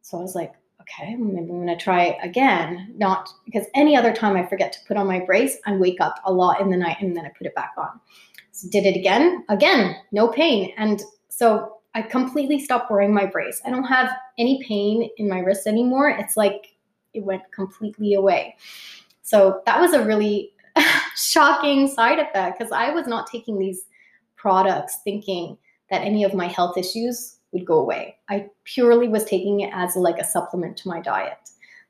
So 0.02 0.18
I 0.18 0.22
was 0.22 0.36
like, 0.36 0.54
okay, 0.82 1.16
maybe 1.16 1.50
I'm 1.50 1.60
gonna 1.60 1.78
try 1.78 2.18
again. 2.22 2.94
Not 2.98 3.30
because 3.46 3.66
any 3.74 3.96
other 3.96 4.14
time 4.14 4.36
I 4.36 4.46
forget 4.46 4.74
to 4.74 4.80
put 4.86 4.98
on 4.98 5.08
my 5.08 5.22
brace, 5.22 5.58
I 5.66 5.76
wake 5.76 6.02
up 6.02 6.20
a 6.26 6.34
lot 6.34 6.60
in 6.60 6.70
the 6.70 6.78
night 6.78 6.98
and 7.00 7.16
then 7.16 7.26
I 7.26 7.30
put 7.30 7.48
it 7.48 7.56
back 7.56 7.72
on. 7.78 8.00
So 8.52 8.68
did 8.70 8.86
it 8.86 8.98
again, 8.98 9.46
again, 9.50 9.96
no 10.12 10.28
pain. 10.28 10.74
And 10.78 11.02
so 11.30 11.78
I 11.96 12.02
completely 12.02 12.60
stopped 12.60 12.90
wearing 12.90 13.14
my 13.14 13.26
brace. 13.26 13.62
I 13.66 13.70
don't 13.70 13.84
have 13.84 14.10
any 14.38 14.64
pain 14.64 15.10
in 15.18 15.30
my 15.30 15.40
wrist 15.40 15.68
anymore. 15.68 16.10
It's 16.10 16.36
like 16.36 16.76
it 17.14 17.24
went 17.24 17.44
completely 17.52 18.16
away. 18.16 18.56
So 19.22 19.62
that 19.66 19.80
was 19.80 19.94
a 19.94 20.04
really 20.04 20.54
shocking 21.16 21.88
side 21.88 22.20
effect 22.20 22.58
because 22.58 22.72
I 22.72 22.90
was 22.92 23.08
not 23.08 23.28
taking 23.28 23.60
these 23.60 23.86
products 24.36 25.00
thinking 25.04 25.58
that 25.90 26.02
any 26.02 26.24
of 26.24 26.34
my 26.34 26.48
health 26.48 26.78
issues 26.78 27.38
would 27.52 27.66
go 27.66 27.80
away. 27.80 28.18
I 28.30 28.50
purely 28.64 29.08
was 29.08 29.24
taking 29.26 29.62
it 29.62 29.72
as 29.74 29.96
like 29.96 30.18
a 30.18 30.26
supplement 30.26 30.76
to 30.78 30.90
my 30.90 31.00
diet. 31.00 31.38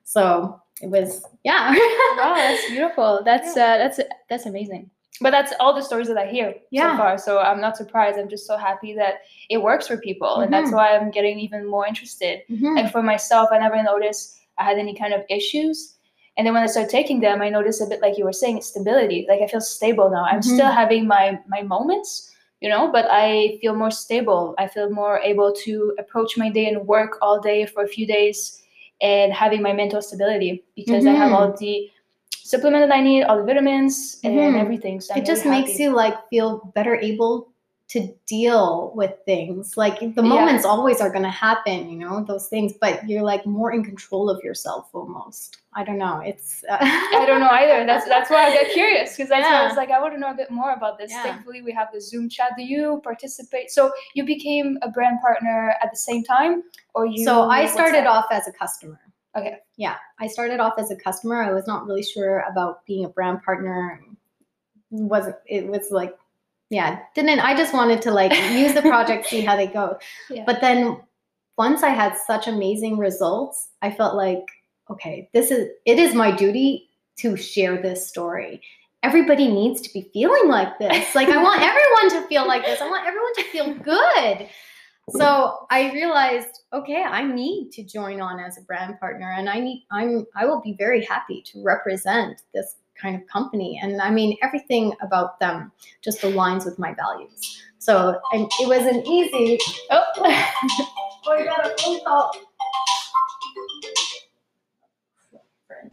So 0.03 0.61
it 0.81 0.87
was, 0.87 1.25
yeah. 1.43 1.71
wow, 2.17 2.33
that's 2.35 2.69
beautiful. 2.69 3.21
That's 3.23 3.51
uh, 3.51 3.77
that's 3.77 3.99
that's 4.29 4.45
amazing. 4.45 4.89
But 5.21 5.31
that's 5.31 5.53
all 5.59 5.73
the 5.73 5.81
stories 5.81 6.07
that 6.07 6.17
I 6.17 6.25
hear 6.25 6.55
Yeah. 6.71 6.91
so 6.91 6.97
far. 6.97 7.17
So 7.17 7.39
I'm 7.39 7.61
not 7.61 7.77
surprised. 7.77 8.17
I'm 8.17 8.27
just 8.29 8.45
so 8.47 8.57
happy 8.57 8.93
that 8.95 9.21
it 9.49 9.57
works 9.61 9.87
for 9.87 9.97
people, 9.97 10.39
and 10.39 10.51
that's 10.51 10.69
Mhm. 10.71 10.75
why 10.75 10.95
I'm 10.95 11.11
getting 11.11 11.39
even 11.39 11.65
more 11.67 11.85
interested. 11.87 12.41
Mhm. 12.49 12.75
Like 12.75 12.91
for 12.91 13.03
myself, 13.03 13.49
I 13.51 13.59
never 13.59 13.81
noticed 13.81 14.39
I 14.57 14.63
had 14.63 14.77
any 14.77 14.93
kind 14.95 15.13
of 15.13 15.21
issues. 15.29 15.97
And 16.35 16.47
then 16.47 16.53
when 16.55 16.63
I 16.63 16.65
started 16.67 16.89
taking 16.89 17.19
them, 17.19 17.41
I 17.43 17.49
noticed 17.49 17.79
a 17.81 17.85
bit 17.85 18.01
like 18.01 18.17
you 18.17 18.25
were 18.25 18.33
saying, 18.33 18.61
stability. 18.61 19.25
Like 19.29 19.41
I 19.41 19.47
feel 19.47 19.61
stable 19.61 20.09
now. 20.09 20.23
I'm 20.25 20.39
Mhm. 20.39 20.55
still 20.55 20.71
having 20.71 21.07
my 21.07 21.39
my 21.47 21.61
moments, 21.61 22.33
you 22.59 22.69
know, 22.69 22.91
but 22.91 23.05
I 23.11 23.57
feel 23.61 23.75
more 23.75 23.91
stable. 23.91 24.55
I 24.57 24.67
feel 24.67 24.89
more 24.89 25.19
able 25.19 25.53
to 25.65 25.93
approach 25.99 26.37
my 26.37 26.49
day 26.49 26.65
and 26.65 26.87
work 26.87 27.19
all 27.21 27.39
day 27.39 27.65
for 27.67 27.83
a 27.83 27.87
few 27.87 28.07
days 28.07 28.63
and 28.99 29.31
having 29.31 29.61
my 29.61 29.73
mental 29.73 30.01
stability 30.01 30.63
because 30.75 31.05
I 31.05 31.11
have 31.11 31.29
Mhm. 31.31 31.35
all 31.35 31.53
the 31.53 31.91
supplement 32.43 32.87
that 32.87 32.95
I 32.95 33.01
need, 33.01 33.23
all 33.23 33.37
the 33.37 33.43
vitamins 33.43 34.19
and 34.23 34.35
Mhm. 34.35 34.59
everything. 34.59 35.01
So 35.01 35.13
I'm 35.13 35.21
it 35.21 35.25
just 35.25 35.45
really 35.45 35.61
makes 35.61 35.79
you 35.79 35.89
like 35.91 36.15
feel 36.29 36.71
better 36.75 36.95
able 36.95 37.53
to 37.89 38.07
deal 38.25 38.91
with 38.95 39.13
things 39.25 39.77
like 39.77 39.99
the 39.99 40.05
Yeah. 40.23 40.33
moments 40.35 40.65
always 40.65 40.99
are 41.01 41.11
going 41.11 41.23
to 41.23 41.29
happen 41.47 41.89
you 41.91 41.97
know 41.99 42.23
those 42.23 42.47
things 42.47 42.73
but 42.79 43.07
you're 43.07 43.21
like 43.21 43.45
more 43.45 43.71
in 43.73 43.83
control 43.83 44.29
of 44.29 44.41
yourself 44.41 44.89
almost 44.93 45.57
i 45.73 45.83
don't 45.83 45.99
know 45.99 46.19
it's 46.25 46.63
uh, 46.69 46.77
I 46.81 47.25
don't 47.27 47.41
know 47.41 47.49
either. 47.49 47.85
That's 47.85 48.05
that's 48.07 48.29
why 48.31 48.41
I 48.47 48.51
got 48.55 48.71
curious 48.71 49.11
because 49.15 49.29
that's 49.29 49.43
why 49.47 49.57
I 49.57 49.61
Yeah. 49.61 49.67
was 49.67 49.77
like, 49.77 49.91
I 49.91 49.99
want 50.01 50.13
to 50.15 50.19
know 50.19 50.31
a 50.31 50.39
bit 50.43 50.49
more 50.49 50.71
about 50.73 50.97
this. 50.97 51.11
Yeah. 51.11 51.23
Thankfully, 51.23 51.61
we 51.61 51.71
have 51.73 51.89
the 51.93 52.01
Zoom 52.01 52.29
chat. 52.29 52.51
Do 52.57 52.63
you 52.63 52.99
participate? 53.03 53.69
So 53.77 53.91
you 54.15 54.23
became 54.25 54.77
a 54.81 54.89
brand 54.89 55.17
partner 55.21 55.75
at 55.83 55.91
the 55.91 55.97
same 55.97 56.23
time, 56.23 56.63
or 56.95 57.05
you? 57.05 57.23
so 57.23 57.33
i 57.59 57.65
started 57.67 58.05
off 58.15 58.25
as 58.31 58.47
a 58.47 58.51
customer 58.63 58.99
Okay. 59.35 59.57
yeah 59.77 59.95
i 60.19 60.27
started 60.27 60.59
off 60.59 60.73
as 60.77 60.91
a 60.91 60.95
customer. 60.95 61.41
I 61.41 61.51
was 61.53 61.65
not 61.67 61.85
really 61.87 62.03
sure 62.03 62.39
about 62.51 62.85
being 62.85 63.05
a 63.05 63.09
brand 63.09 63.41
partner. 63.43 63.99
Wasn't 64.91 65.35
it 65.47 65.67
was 65.67 65.89
like 65.89 66.15
yeah 66.69 66.99
didn't 67.15 67.39
i 67.39 67.55
just 67.55 67.73
wanted 67.73 68.01
to 68.03 68.11
like 68.11 68.31
use 68.53 68.73
the 68.73 68.81
project 68.81 69.25
see 69.27 69.41
how 69.41 69.55
they 69.55 69.67
go. 69.67 69.97
Yeah. 70.29 70.43
but 70.45 70.61
then 70.61 71.01
once 71.57 71.83
i 71.83 71.89
had 71.89 72.15
such 72.17 72.47
amazing 72.47 72.97
results 72.97 73.69
i 73.81 73.89
felt 73.91 74.15
like 74.15 74.45
okay 74.89 75.29
this 75.33 75.49
is 75.51 75.69
it 75.85 75.97
is 75.99 76.13
my 76.13 76.29
duty 76.35 76.89
to 77.17 77.35
share 77.37 77.81
this 77.81 78.07
story. 78.07 78.61
Everybody 79.03 79.47
needs 79.47 79.81
to 79.81 79.93
be 79.93 80.09
feeling 80.13 80.47
like 80.47 80.79
this. 80.79 81.13
Like 81.15 81.29
i 81.29 81.41
want 81.41 81.61
everyone 81.71 82.21
to 82.21 82.27
feel 82.27 82.47
like 82.47 82.65
this. 82.65 82.81
I 82.81 82.87
want 82.89 83.05
everyone 83.05 83.33
to 83.35 83.43
feel 83.45 83.73
good 83.75 84.47
so 85.09 85.65
i 85.69 85.91
realized 85.91 86.61
okay 86.71 87.03
i 87.03 87.21
need 87.21 87.69
to 87.71 87.83
join 87.83 88.21
on 88.21 88.39
as 88.39 88.57
a 88.57 88.61
brand 88.61 88.97
partner 88.99 89.33
and 89.37 89.49
i 89.49 89.59
need 89.59 89.85
i'm 89.91 90.25
i 90.35 90.45
will 90.45 90.61
be 90.61 90.75
very 90.77 91.03
happy 91.03 91.43
to 91.45 91.61
represent 91.61 92.41
this 92.53 92.77
kind 93.03 93.15
of 93.15 93.27
company. 93.27 93.79
And 93.81 94.01
i 94.01 94.09
mean 94.09 94.37
everything 94.41 94.93
about 95.01 95.39
them 95.39 95.71
just 96.01 96.21
aligns 96.21 96.65
with 96.65 96.79
my 96.79 96.93
values. 96.93 97.61
So 97.79 98.19
and 98.31 98.49
it 98.59 98.67
was 98.67 98.85
an 98.85 99.05
easy. 99.05 99.59
Oh. 99.91 100.03
oh 100.17 101.31
i 101.31 101.43
got 101.43 101.65
a 101.65 101.75
phone 101.81 101.99
call. 102.05 102.31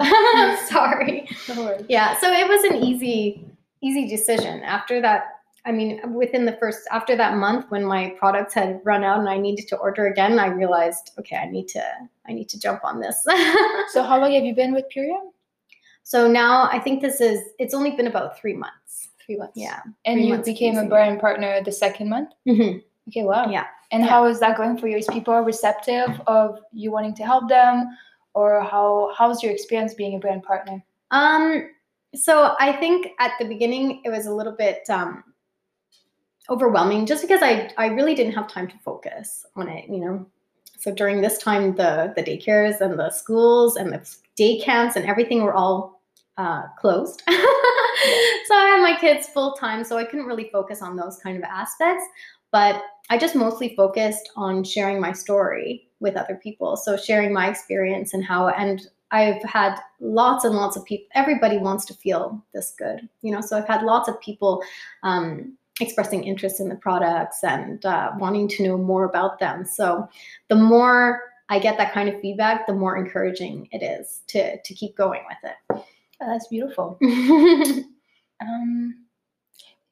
Sorry. 0.68 1.28
No 1.48 1.78
yeah 1.88 2.18
so 2.18 2.30
it 2.30 2.48
was 2.48 2.64
an 2.64 2.76
easy 2.84 3.44
easy 3.82 4.06
decision. 4.06 4.62
After 4.62 5.00
that 5.00 5.39
i 5.66 5.72
mean 5.72 6.00
within 6.14 6.44
the 6.44 6.56
first 6.60 6.80
after 6.90 7.14
that 7.16 7.36
month 7.36 7.66
when 7.70 7.84
my 7.84 8.10
products 8.18 8.54
had 8.54 8.80
run 8.84 9.04
out 9.04 9.18
and 9.20 9.28
i 9.28 9.36
needed 9.36 9.66
to 9.68 9.76
order 9.76 10.06
again 10.06 10.38
i 10.38 10.46
realized 10.46 11.10
okay 11.18 11.36
i 11.36 11.46
need 11.46 11.68
to 11.68 11.82
i 12.28 12.32
need 12.32 12.48
to 12.48 12.58
jump 12.58 12.80
on 12.84 13.00
this 13.00 13.24
So 13.92 14.02
how 14.02 14.20
long 14.20 14.32
have 14.32 14.44
you 14.44 14.54
been 14.54 14.72
with 14.72 14.86
Purium? 14.94 15.30
so 16.02 16.26
now 16.30 16.68
i 16.72 16.78
think 16.78 17.00
this 17.02 17.20
is 17.20 17.40
it's 17.58 17.74
only 17.74 17.90
been 17.92 18.06
about 18.06 18.38
three 18.38 18.54
months 18.54 19.08
Three 19.26 19.36
months. 19.36 19.52
yeah 19.56 19.80
And 20.06 20.24
you 20.26 20.36
became 20.38 20.76
a 20.78 20.86
brand 20.86 21.20
partner 21.20 21.62
the 21.62 21.70
second 21.70 22.08
month. 22.08 22.30
Mhm. 22.48 22.82
Okay. 23.08 23.22
Wow. 23.22 23.48
Yeah. 23.50 23.66
And 23.92 24.02
Yeah. 24.02 24.08
how 24.10 24.24
is 24.26 24.40
that 24.40 24.56
going 24.56 24.76
for 24.78 24.88
you? 24.88 24.96
Is 24.96 25.06
people 25.06 25.34
receptive 25.40 26.20
of 26.26 26.58
you 26.72 26.90
wanting 26.90 27.14
to 27.14 27.24
help 27.24 27.48
them, 27.48 27.96
or 28.34 28.60
how 28.72 29.12
how's 29.16 29.40
your 29.42 29.52
experience 29.52 29.94
being 29.94 30.16
a 30.16 30.18
brand 30.18 30.42
partner? 30.42 30.82
Um, 31.12 31.70
so 32.14 32.56
I 32.58 32.72
think 32.72 33.08
at 33.20 33.32
the 33.38 33.44
beginning 33.46 34.00
it 34.04 34.10
was 34.10 34.26
a 34.26 34.34
little 34.34 34.56
bit 34.64 34.88
um, 34.90 35.22
overwhelming, 36.50 37.06
just 37.06 37.22
because 37.22 37.42
I 37.42 37.72
I 37.78 37.86
really 37.86 38.14
didn't 38.14 38.34
have 38.34 38.48
time 38.48 38.68
to 38.68 38.78
focus 38.78 39.46
on 39.56 39.68
it. 39.68 39.88
You 39.88 40.00
know, 40.00 40.26
so 40.78 40.92
during 40.92 41.20
this 41.20 41.38
time, 41.38 41.74
the 41.76 42.12
the 42.16 42.22
daycares 42.22 42.80
and 42.80 42.98
the 42.98 43.10
schools 43.10 43.76
and 43.76 43.92
the 43.92 44.16
day 44.36 44.60
camps 44.60 44.96
and 44.96 45.06
everything 45.06 45.42
were 45.42 45.54
all 45.54 46.02
uh, 46.36 46.62
closed. 46.78 47.22
so 47.28 48.54
I 48.54 48.72
had 48.74 48.82
my 48.82 48.96
kids 48.98 49.28
full 49.28 49.52
time, 49.52 49.84
so 49.84 49.98
I 49.98 50.04
couldn't 50.04 50.26
really 50.26 50.50
focus 50.52 50.82
on 50.82 50.96
those 50.96 51.18
kind 51.18 51.36
of 51.36 51.44
aspects. 51.44 52.04
But 52.50 52.82
I 53.10 53.18
just 53.18 53.36
mostly 53.36 53.74
focused 53.76 54.30
on 54.36 54.64
sharing 54.64 55.00
my 55.00 55.12
story 55.12 55.88
with 56.00 56.16
other 56.16 56.36
people. 56.36 56.76
So 56.76 56.96
sharing 56.96 57.32
my 57.32 57.48
experience 57.48 58.14
and 58.14 58.24
how 58.24 58.48
and 58.48 58.80
I've 59.12 59.42
had 59.42 59.78
lots 60.00 60.44
and 60.44 60.54
lots 60.54 60.76
of 60.76 60.84
people. 60.84 61.06
Everybody 61.14 61.58
wants 61.58 61.84
to 61.86 61.94
feel 61.94 62.42
this 62.54 62.74
good, 62.78 63.08
you 63.22 63.32
know. 63.32 63.40
So 63.40 63.56
I've 63.56 63.66
had 63.66 63.82
lots 63.82 64.08
of 64.08 64.20
people 64.20 64.62
um, 65.02 65.56
expressing 65.80 66.24
interest 66.24 66.60
in 66.60 66.68
the 66.68 66.76
products 66.76 67.42
and 67.42 67.84
uh, 67.84 68.12
wanting 68.18 68.48
to 68.48 68.62
know 68.62 68.76
more 68.76 69.04
about 69.04 69.38
them. 69.38 69.64
So 69.64 70.08
the 70.48 70.56
more 70.56 71.22
I 71.48 71.58
get 71.58 71.78
that 71.78 71.92
kind 71.92 72.08
of 72.08 72.20
feedback, 72.20 72.66
the 72.66 72.74
more 72.74 72.96
encouraging 72.96 73.68
it 73.72 73.82
is 73.82 74.22
to 74.28 74.60
to 74.60 74.74
keep 74.74 74.96
going 74.96 75.22
with 75.28 75.52
Oh, 76.22 76.26
that's 76.26 76.48
beautiful. 76.48 76.98
Um, 78.42 79.04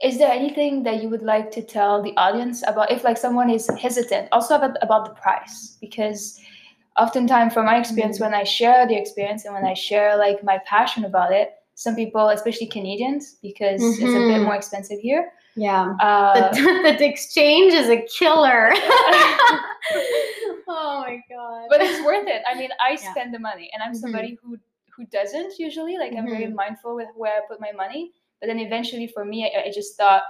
is 0.03 0.17
there 0.19 0.31
anything 0.31 0.85
that 0.85 1.03
you 1.03 1.09
would 1.09 1.23
like 1.23 1.51
to 1.51 1.63
tell 1.63 2.03
the 2.03 2.17
audience 2.17 2.63
about 2.67 2.91
if 2.91 3.05
like 3.05 3.19
someone 3.19 3.51
is 3.51 3.69
hesitant 3.79 4.29
also 4.33 4.55
about, 4.57 4.77
about 4.81 5.05
the 5.05 5.15
price 5.21 5.77
because 5.81 6.41
oftentimes 6.97 7.53
from 7.53 7.67
my 7.67 7.79
experience 7.79 8.19
Mhm. 8.19 8.23
when 8.23 8.35
i 8.35 8.45
share 8.45 8.87
the 8.87 8.97
experience 8.97 9.45
and 9.45 9.55
when 9.55 9.65
i 9.65 9.75
share 9.75 10.17
like 10.17 10.43
my 10.45 10.59
passion 10.67 11.05
about 11.05 11.33
it 11.33 11.51
some 11.75 11.95
people 11.95 12.29
especially 12.31 12.67
canadians 12.67 13.37
because 13.43 13.83
it's 14.01 14.15
a 14.15 14.21
bit 14.21 14.41
Mhm. 14.41 14.45
more 14.45 14.55
expensive 14.57 14.99
here 15.01 15.33
yeah, 15.59 15.95
uh, 16.01 16.51
the, 16.55 16.97
the 16.99 17.05
exchange 17.07 17.73
is 17.75 17.89
a 17.89 18.01
killer. 18.19 18.71
oh 20.69 21.03
my 21.07 21.19
god! 21.31 21.67
but 21.71 21.81
it's 21.81 22.05
worth 22.05 22.27
it 22.29 22.43
i 22.51 22.55
mean 22.59 22.71
i 22.81 22.91
Yeah. 22.91 23.11
spend 23.13 23.33
the 23.35 23.39
money 23.39 23.71
and 23.73 23.83
i'm 23.83 23.93
Mhm. 23.93 24.01
somebody 24.01 24.39
who 24.43 24.59
who 24.95 25.07
doesn't 25.07 25.59
usually 25.59 25.97
like 25.97 26.13
i'm 26.15 26.29
very 26.29 26.49
mindful 26.49 26.95
with 26.95 27.09
where 27.17 27.33
i 27.37 27.41
put 27.49 27.61
my 27.61 27.73
money 27.73 28.13
but 28.41 28.49
then 28.49 28.59
eventually 28.59 29.07
for 29.07 29.25
me 29.25 29.45
i, 29.47 29.69
I 29.69 29.73
just 29.73 29.97
thought 29.97 30.23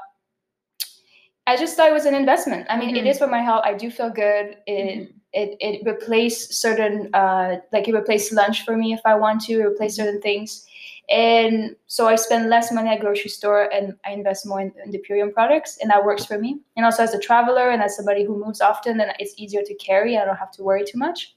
i 1.46 1.56
just 1.56 1.76
thought 1.76 1.88
it 1.88 1.92
was 1.92 2.06
an 2.06 2.14
investment 2.14 2.66
i 2.70 2.76
mean 2.78 2.94
it 2.96 3.04
Mhm. 3.04 3.10
is 3.10 3.18
for 3.18 3.26
my 3.26 3.42
health 3.42 3.62
i 3.64 3.74
do 3.74 3.90
feel 3.90 4.10
good 4.10 4.58
it 4.66 4.98
Mhm. 4.98 5.12
it, 5.32 5.56
it 5.60 5.84
replaced 5.84 6.54
certain 6.54 7.12
uh 7.14 7.56
like 7.72 7.88
it 7.88 7.94
replaced 7.94 8.32
lunch 8.32 8.64
for 8.64 8.76
me 8.76 8.92
if 8.92 9.00
i 9.04 9.14
want 9.14 9.40
to 9.42 9.60
replace 9.66 9.96
certain 9.96 10.20
things 10.20 10.66
and 11.08 11.74
so 11.86 12.06
i 12.06 12.14
spend 12.14 12.48
less 12.48 12.70
money 12.70 12.90
at 12.90 13.00
grocery 13.00 13.30
store 13.30 13.72
and 13.72 13.94
i 14.04 14.10
invest 14.10 14.46
more 14.46 14.60
in, 14.60 14.72
in 14.84 14.90
the 14.90 14.98
purium 14.98 15.32
products 15.32 15.78
and 15.80 15.90
that 15.90 16.04
works 16.04 16.24
for 16.24 16.38
me 16.38 16.60
and 16.76 16.84
also 16.84 17.02
as 17.02 17.14
a 17.14 17.18
traveler 17.18 17.70
and 17.70 17.82
as 17.82 17.96
somebody 17.96 18.24
who 18.24 18.42
moves 18.44 18.60
often 18.60 18.96
then 18.98 19.10
it's 19.18 19.34
easier 19.38 19.62
to 19.62 19.74
carry 19.74 20.18
i 20.18 20.24
don't 20.24 20.36
have 20.36 20.50
to 20.50 20.62
worry 20.62 20.84
too 20.84 20.98
much 20.98 21.34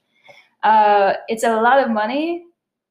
uh 0.62 1.14
it's 1.28 1.44
a 1.44 1.60
lot 1.60 1.82
of 1.82 1.90
money 1.90 2.44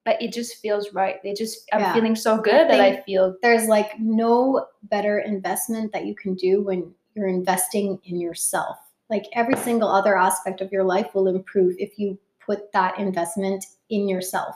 but 0.06 0.20
it 0.22 0.34
just 0.34 0.58
feels 0.58 0.92
right 0.94 1.18
it 1.24 1.38
just 1.38 1.70
i'm 1.72 1.82
Yeah. 1.82 1.94
feeling 1.94 2.16
so 2.16 2.38
good 2.38 2.70
that 2.70 2.80
i 2.82 3.02
feel 3.02 3.36
there's 3.42 3.68
like 3.68 4.00
no 4.00 4.66
better 4.84 5.20
investment 5.20 5.94
that 5.94 6.06
you 6.06 6.16
can 6.16 6.34
do 6.34 6.64
when 6.64 6.94
you're 7.16 7.28
investing 7.28 8.00
in 8.06 8.20
yourself. 8.20 8.78
Like 9.10 9.26
every 9.34 9.56
single 9.58 9.90
other 9.90 10.18
aspect 10.18 10.62
of 10.62 10.72
your 10.72 10.84
life 10.84 11.14
will 11.14 11.28
improve 11.28 11.76
if 11.78 12.00
you 12.00 12.18
put 12.40 12.72
that 12.72 12.98
investment 12.98 13.66
in 13.90 14.08
yourself. 14.08 14.56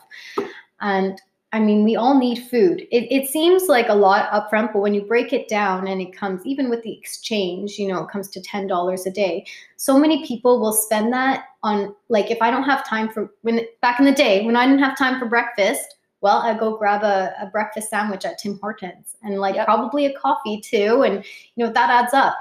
And 0.79 1.21
I 1.55 1.59
mean, 1.59 1.85
we 1.85 1.95
all 1.95 2.19
need 2.19 2.49
food. 2.49 2.81
It, 2.91 3.09
it 3.09 3.29
seems 3.29 3.69
like 3.69 3.87
a 3.87 3.95
lot 3.95 4.29
upfront, 4.31 4.73
but 4.73 4.81
when 4.81 4.93
you 4.93 5.03
break 5.03 5.31
it 5.31 5.47
down 5.47 5.87
and 5.87 6.01
it 6.01 6.13
comes, 6.13 6.45
even 6.45 6.69
with 6.69 6.83
the 6.83 6.91
exchange, 6.91 7.79
you 7.79 7.87
know, 7.87 8.03
it 8.03 8.09
comes 8.09 8.27
to 8.31 8.41
$10 8.41 9.05
a 9.05 9.09
day. 9.09 9.45
So 9.77 9.97
many 9.97 10.27
people 10.27 10.59
will 10.59 10.73
spend 10.73 11.13
that 11.13 11.45
on, 11.63 11.95
like, 12.09 12.29
if 12.29 12.41
I 12.41 12.51
don't 12.51 12.63
have 12.63 12.85
time 12.85 13.07
for, 13.07 13.31
when 13.43 13.61
back 13.81 14.01
in 14.01 14.05
the 14.05 14.11
day, 14.11 14.45
when 14.45 14.57
I 14.57 14.65
didn't 14.65 14.83
have 14.83 14.97
time 14.97 15.17
for 15.17 15.27
breakfast, 15.27 15.95
well, 16.19 16.39
I 16.39 16.57
go 16.57 16.75
grab 16.75 17.03
a, 17.03 17.33
a 17.41 17.45
breakfast 17.45 17.89
sandwich 17.89 18.25
at 18.25 18.37
Tim 18.37 18.59
Hortons 18.59 19.15
and 19.23 19.39
like 19.39 19.55
Yep. 19.55 19.65
probably 19.65 20.07
a 20.07 20.19
coffee 20.19 20.59
too. 20.59 21.03
And 21.03 21.23
you 21.55 21.65
know, 21.65 21.71
that 21.71 21.89
adds 21.89 22.13
up. 22.13 22.35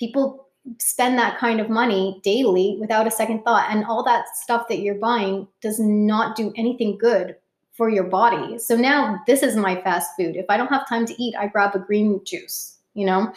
People 0.00 0.48
spend 0.78 1.16
that 1.16 1.38
kind 1.38 1.60
of 1.60 1.70
money 1.70 2.20
daily 2.24 2.76
without 2.80 3.06
a 3.06 3.10
second 3.10 3.44
thought. 3.44 3.70
And 3.70 3.84
all 3.84 4.02
that 4.02 4.36
stuff 4.36 4.66
that 4.68 4.80
you're 4.80 4.96
buying 4.96 5.46
does 5.60 5.78
not 5.78 6.34
do 6.34 6.52
anything 6.56 6.98
good 6.98 7.36
for 7.80 7.88
your 7.88 8.04
body. 8.04 8.58
So 8.58 8.76
now 8.76 9.22
this 9.26 9.42
is 9.42 9.56
my 9.56 9.80
fast 9.80 10.10
food. 10.14 10.36
If 10.36 10.44
I 10.50 10.58
don't 10.58 10.68
have 10.68 10.86
time 10.86 11.06
to 11.06 11.14
eat, 11.22 11.34
I 11.34 11.46
grab 11.46 11.74
a 11.74 11.78
green 11.78 12.20
juice, 12.26 12.76
you 12.92 13.06
know, 13.06 13.32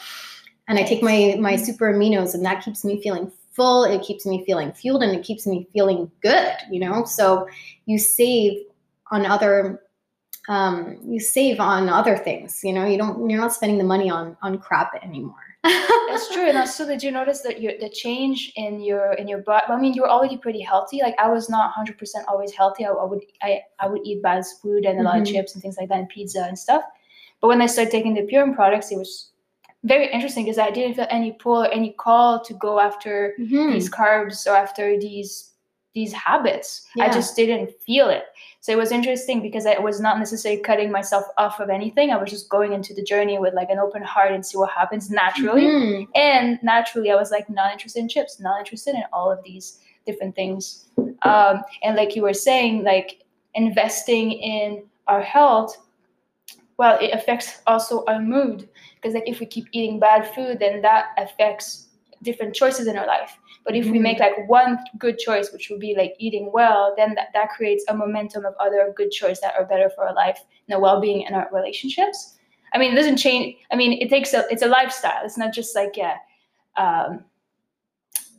and 0.68 0.78
I 0.78 0.84
take 0.84 1.02
my 1.02 1.38
my 1.40 1.56
super 1.56 1.94
aminos 1.94 2.34
and 2.34 2.44
that 2.44 2.62
keeps 2.62 2.84
me 2.84 3.02
feeling 3.02 3.32
full. 3.54 3.86
It 3.86 4.02
keeps 4.02 4.26
me 4.26 4.44
feeling 4.46 4.74
fueled 4.74 5.02
and 5.02 5.16
it 5.16 5.24
keeps 5.24 5.48
me 5.48 5.70
feeling 5.72 6.12
good, 6.22 6.58
you 6.70 6.82
know. 6.82 7.06
So 7.06 7.48
you 7.86 7.98
save 7.98 8.66
on 9.12 9.26
other 9.26 9.82
um, 10.50 10.98
you 11.06 11.22
save 11.22 11.62
on 11.62 11.88
other 11.88 12.18
things 12.18 12.60
you 12.66 12.74
know 12.74 12.86
you 12.86 12.98
don't 12.98 13.30
you're 13.30 13.40
not 13.40 13.54
spending 13.54 13.78
the 13.78 13.86
money 13.86 14.10
on 14.10 14.36
on 14.42 14.58
crap 14.58 14.92
anymore 15.02 15.43
That's 15.64 16.32
true. 16.34 16.48
And 16.50 16.58
also, 16.58 16.86
did 16.86 17.02
you 17.02 17.12
notice 17.12 17.42
that 17.42 17.62
your 17.62 17.74
the 17.80 17.90
change 17.90 18.52
in 18.58 18.82
your 18.82 19.14
in 19.14 19.28
your 19.28 19.40
body? 19.40 19.66
I 19.70 19.80
mean, 19.80 19.94
you 19.94 20.02
were 20.02 20.10
already 20.10 20.38
pretty 20.38 20.60
healthy. 20.60 21.00
Like 21.02 21.16
I 21.18 21.30
was 21.30 21.50
not 21.50 21.72
hundred 21.72 21.98
percent 21.98 22.26
always 22.28 22.52
healthy. 22.52 22.86
I, 22.86 22.90
I 22.90 23.06
would 23.06 23.24
I, 23.42 23.62
I 23.80 23.88
would 23.88 24.02
eat 24.04 24.22
bad 24.22 24.44
food 24.62 24.86
and 24.86 25.00
a 25.00 25.04
lot 25.04 25.18
of 25.18 25.24
Mhm. 25.24 25.32
chips 25.32 25.54
and 25.54 25.62
things 25.62 25.78
like 25.78 25.88
that, 25.90 26.00
and 26.00 26.10
pizza 26.10 26.44
and 26.44 26.60
stuff. 26.60 26.84
But 27.40 27.48
when 27.48 27.62
I 27.62 27.68
started 27.68 27.92
taking 27.92 28.14
the 28.14 28.24
Purium 28.24 28.54
products, 28.56 28.92
it 28.92 28.98
was 28.98 29.30
very 29.84 30.12
interesting 30.12 30.46
because 30.46 30.60
I 30.60 30.70
didn't 30.72 30.96
feel 30.96 31.08
any 31.10 31.32
pull 31.34 31.64
or 31.64 31.68
any 31.72 31.92
call 31.94 32.42
to 32.44 32.54
go 32.56 32.80
after 32.80 33.34
Mhm. 33.40 33.72
these 33.74 33.90
carbs 33.90 34.46
or 34.48 34.56
after 34.56 35.00
these 35.00 35.52
these 35.94 36.12
habits. 36.12 36.88
I 37.00 37.10
just 37.10 37.36
didn't 37.36 37.72
feel 37.86 38.10
it. 38.10 38.24
So 38.62 38.72
it 38.72 38.78
was 38.78 38.92
interesting 38.92 39.42
because 39.42 39.66
I 39.66 39.78
was 39.78 40.00
not 40.00 40.18
necessarily 40.18 40.62
cutting 40.62 40.92
myself 40.92 41.26
off 41.38 41.60
of 41.60 41.70
anything. 41.70 42.12
I 42.12 42.18
was 42.18 42.30
just 42.32 42.50
going 42.50 42.74
into 42.74 42.94
the 42.94 43.04
journey 43.04 43.38
with 43.38 43.54
like 43.54 43.70
an 43.70 43.78
open 43.78 44.02
heart 44.02 44.32
and 44.32 44.44
see 44.44 44.58
what 44.58 44.72
happens 44.72 45.12
naturally. 45.12 45.64
Mhm. 45.64 46.08
And 46.16 46.60
naturally, 46.64 47.12
I 47.12 47.16
was 47.16 47.30
like 47.30 47.50
not 47.50 47.72
interested 47.72 48.00
in 48.00 48.10
chips, 48.10 48.40
not 48.40 48.60
interested 48.60 48.96
in 48.96 49.04
all 49.12 49.32
of 49.32 49.44
these 49.44 49.80
different 50.06 50.36
things. 50.36 50.86
Um, 51.24 51.62
and 51.84 51.96
like 51.96 52.16
you 52.16 52.24
were 52.24 52.34
saying, 52.34 52.84
like 52.84 53.24
investing 53.54 54.32
in 54.32 54.84
our 55.08 55.22
health, 55.22 55.78
well, 56.78 56.98
it 57.00 57.12
affects 57.14 57.62
also 57.68 58.04
our 58.08 58.20
mood 58.20 58.68
because 58.96 59.14
like 59.14 59.28
if 59.28 59.40
we 59.40 59.46
keep 59.46 59.68
eating 59.74 60.00
bad 60.00 60.34
food, 60.34 60.60
then 60.60 60.82
that 60.82 61.08
affects 61.18 61.83
different 62.24 62.56
choices 62.56 62.88
in 62.88 62.98
our 62.98 63.06
life. 63.06 63.38
But 63.66 63.76
if 63.76 63.86
we 63.86 64.00
Mhm. 64.00 64.02
make 64.02 64.20
like 64.20 64.48
one 64.50 64.80
good 64.98 65.18
choice, 65.20 65.52
which 65.54 65.70
would 65.70 65.80
be 65.80 65.96
like 65.96 66.16
eating 66.18 66.52
well, 66.52 66.94
then 66.98 67.14
that, 67.16 67.28
that 67.34 67.50
creates 67.50 67.86
a 67.88 67.94
momentum 67.96 68.46
of 68.46 68.56
other 68.60 68.94
good 68.96 69.12
choices 69.12 69.42
that 69.42 69.56
are 69.56 69.66
better 69.66 69.90
for 69.90 70.08
our 70.08 70.14
life 70.14 70.40
and 70.68 70.76
our 70.76 70.82
well-being 70.82 71.26
and 71.26 71.36
our 71.36 71.48
relationships. 71.54 72.38
I 72.74 72.78
mean, 72.80 72.92
it 72.92 72.96
doesn't 72.96 73.18
change. 73.18 73.58
I 73.72 73.76
mean, 73.76 74.02
it 74.02 74.10
takes 74.10 74.34
a, 74.34 74.46
it's 74.50 74.64
a 74.64 74.68
lifestyle. 74.68 75.22
It's 75.24 75.38
not 75.38 75.54
just 75.54 75.76
like, 75.76 75.96
yeah, 75.96 76.18
um, 76.76 77.24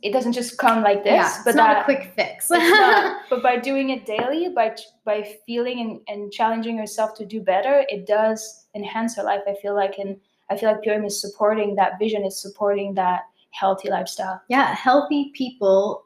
it 0.01 0.11
doesn't 0.11 0.33
just 0.33 0.57
come 0.57 0.83
like 0.83 1.03
this. 1.03 1.13
yeah, 1.13 1.41
but 1.43 1.51
it's 1.51 1.57
not 1.57 1.73
that, 1.73 1.81
a 1.81 1.83
quick 1.85 2.13
fix. 2.15 2.49
not, 2.51 3.21
but 3.29 3.41
by 3.41 3.57
doing 3.57 3.89
it 3.89 4.05
daily, 4.05 4.49
by 4.49 4.75
by 5.03 5.23
feeling 5.47 5.79
and, 5.79 5.99
and 6.07 6.31
challenging 6.31 6.77
yourself 6.77 7.15
to 7.15 7.25
do 7.25 7.41
better, 7.41 7.85
it 7.89 8.05
does 8.05 8.67
enhance 8.75 9.17
your 9.17 9.25
life. 9.25 9.41
I 9.47 9.55
feel 9.61 9.73
like, 9.73 9.97
and 9.97 10.19
I 10.51 10.57
feel 10.57 10.69
like 10.71 10.81
Purium 10.81 11.05
is 11.07 11.19
supporting 11.19 11.73
that 11.75 11.97
vision, 11.97 12.23
is 12.23 12.39
supporting 12.39 12.93
that 12.95 13.21
healthy 13.57 13.89
lifestyle. 13.89 14.41
yeah, 14.49 14.75
healthy 14.75 15.31
people 15.33 16.05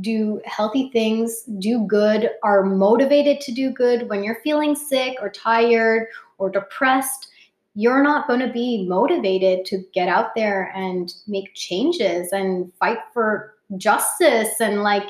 do 0.00 0.40
healthy 0.44 0.90
things, 0.90 1.44
do 1.58 1.86
good, 1.86 2.30
are 2.42 2.64
motivated 2.64 3.40
to 3.42 3.52
do 3.52 3.70
good. 3.70 4.08
When 4.08 4.24
you're 4.24 4.40
feeling 4.42 4.74
sick 4.74 5.16
or 5.20 5.30
tired 5.30 6.08
or 6.38 6.50
depressed, 6.50 7.28
you're 7.74 8.02
not 8.02 8.26
going 8.26 8.40
to 8.40 8.52
be 8.52 8.86
motivated 8.88 9.64
to 9.66 9.84
get 9.92 10.08
out 10.08 10.34
there 10.34 10.72
and 10.74 11.12
make 11.26 11.54
changes 11.54 12.32
and 12.32 12.72
fight 12.74 12.98
for 13.12 13.54
justice 13.76 14.60
and 14.60 14.82
like 14.82 15.08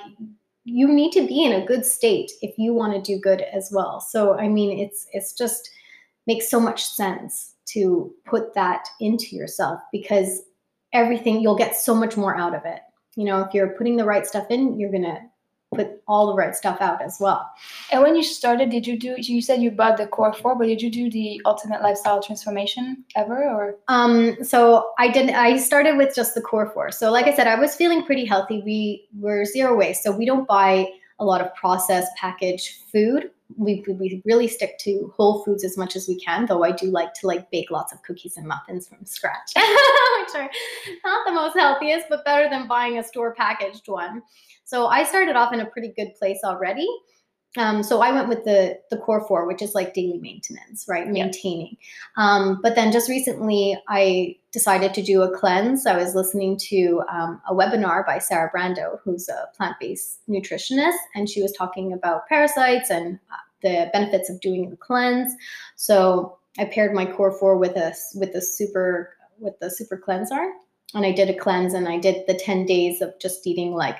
you 0.64 0.88
need 0.88 1.12
to 1.12 1.26
be 1.26 1.44
in 1.44 1.60
a 1.60 1.66
good 1.66 1.84
state 1.84 2.30
if 2.40 2.56
you 2.56 2.72
want 2.72 2.94
to 2.94 3.12
do 3.12 3.20
good 3.20 3.42
as 3.42 3.70
well. 3.72 4.00
So 4.00 4.38
I 4.38 4.48
mean 4.48 4.78
it's 4.78 5.06
it's 5.12 5.32
just 5.32 5.70
makes 6.26 6.48
so 6.48 6.58
much 6.58 6.84
sense 6.84 7.54
to 7.66 8.14
put 8.24 8.54
that 8.54 8.88
into 9.00 9.36
yourself 9.36 9.80
because 9.92 10.42
everything 10.94 11.40
you'll 11.40 11.56
get 11.56 11.76
so 11.76 11.94
much 11.94 12.16
more 12.16 12.34
out 12.36 12.54
of 12.54 12.64
it. 12.64 12.80
You 13.16 13.24
know 13.24 13.42
if 13.42 13.52
you're 13.52 13.70
putting 13.70 13.96
the 13.96 14.04
right 14.04 14.26
stuff 14.26 14.46
in 14.50 14.78
you're 14.80 14.90
gonna 14.90 15.20
put 15.74 16.00
all 16.06 16.28
the 16.28 16.34
right 16.34 16.54
stuff 16.54 16.80
out 16.80 17.02
as 17.02 17.18
well. 17.20 17.50
And 17.90 18.00
when 18.00 18.14
you 18.14 18.22
started, 18.22 18.70
did 18.70 18.86
you 18.86 18.96
do? 18.98 19.16
You 19.18 19.42
said 19.42 19.60
you 19.60 19.72
bought 19.72 19.96
the 19.96 20.06
Core 20.06 20.32
Four, 20.32 20.56
but 20.56 20.66
did 20.66 20.80
you 20.80 20.90
do 20.90 21.10
the 21.10 21.42
Ultimate 21.44 21.82
Lifestyle 21.82 22.22
Transformation 22.22 23.04
ever, 23.16 23.48
or? 23.48 23.76
Um 23.88 24.36
so 24.42 24.92
i 24.98 25.08
did 25.08 25.30
i 25.30 25.56
started 25.56 25.96
with 25.96 26.14
just 26.14 26.34
the 26.34 26.40
core 26.40 26.70
four. 26.72 26.90
So 26.90 27.10
like 27.10 27.26
i 27.26 27.34
said 27.34 27.46
i 27.46 27.58
was 27.58 27.74
feeling 27.74 28.04
pretty 28.04 28.24
healthy. 28.24 28.62
We 28.64 29.08
were 29.18 29.44
zero 29.44 29.76
waste 29.76 30.02
so 30.02 30.16
we 30.16 30.24
don't 30.24 30.46
buy 30.48 30.88
a 31.18 31.24
lot 31.24 31.40
of 31.40 31.54
processed 31.54 32.10
packaged 32.16 32.82
food 32.90 33.30
we, 33.56 33.84
we 33.86 34.22
really 34.24 34.48
stick 34.48 34.78
to 34.78 35.12
whole 35.16 35.44
foods 35.44 35.64
as 35.64 35.76
much 35.76 35.96
as 35.96 36.08
we 36.08 36.18
can 36.18 36.46
though 36.46 36.64
i 36.64 36.72
do 36.72 36.86
like 36.86 37.12
to 37.14 37.26
like 37.26 37.50
bake 37.50 37.70
lots 37.70 37.92
of 37.92 38.02
cookies 38.02 38.36
and 38.36 38.46
muffins 38.46 38.88
from 38.88 39.04
scratch 39.04 39.52
which 39.56 40.34
are 40.34 40.50
not 41.04 41.26
the 41.26 41.32
most 41.32 41.56
healthiest 41.56 42.06
but 42.08 42.24
better 42.24 42.48
than 42.48 42.66
buying 42.66 42.98
a 42.98 43.04
store 43.04 43.34
packaged 43.34 43.86
one. 43.86 44.22
So 44.64 44.86
i 44.86 45.04
started 45.04 45.36
off 45.36 45.52
in 45.52 45.60
a 45.60 45.66
pretty 45.66 45.92
good 45.96 46.14
place 46.14 46.40
already 46.42 46.88
um, 47.56 47.82
so 47.82 48.00
I 48.00 48.10
went 48.10 48.28
with 48.28 48.44
the 48.44 48.78
the 48.90 48.96
core 48.96 49.26
four, 49.26 49.46
which 49.46 49.62
is 49.62 49.74
like 49.74 49.94
daily 49.94 50.18
maintenance, 50.18 50.86
right? 50.88 51.06
Yeah. 51.06 51.12
Maintaining. 51.12 51.76
Um, 52.16 52.60
but 52.62 52.74
then 52.74 52.90
just 52.90 53.08
recently, 53.08 53.80
I 53.88 54.36
decided 54.50 54.92
to 54.94 55.02
do 55.02 55.22
a 55.22 55.38
cleanse. 55.38 55.86
I 55.86 55.96
was 55.96 56.14
listening 56.14 56.56
to 56.68 57.02
um, 57.10 57.40
a 57.48 57.54
webinar 57.54 58.04
by 58.04 58.18
Sarah 58.18 58.50
Brando, 58.54 58.98
who's 59.04 59.28
a 59.28 59.48
plant 59.56 59.76
based 59.80 60.20
nutritionist, 60.28 60.96
and 61.14 61.28
she 61.28 61.42
was 61.42 61.52
talking 61.52 61.92
about 61.92 62.26
parasites 62.28 62.90
and 62.90 63.18
uh, 63.30 63.36
the 63.62 63.90
benefits 63.92 64.28
of 64.28 64.40
doing 64.40 64.72
a 64.72 64.76
cleanse. 64.76 65.32
So 65.76 66.38
I 66.58 66.64
paired 66.64 66.92
my 66.92 67.06
core 67.06 67.32
four 67.32 67.56
with 67.56 67.76
a 67.76 67.94
with 68.16 68.32
the 68.32 68.42
super 68.42 69.16
with 69.38 69.58
the 69.60 69.70
super 69.70 69.96
cleanser, 69.96 70.52
and 70.92 71.06
I 71.06 71.12
did 71.12 71.30
a 71.30 71.38
cleanse, 71.38 71.72
and 71.72 71.88
I 71.88 71.98
did 71.98 72.26
the 72.26 72.34
ten 72.34 72.66
days 72.66 73.00
of 73.00 73.14
just 73.20 73.46
eating 73.46 73.74
like 73.74 73.98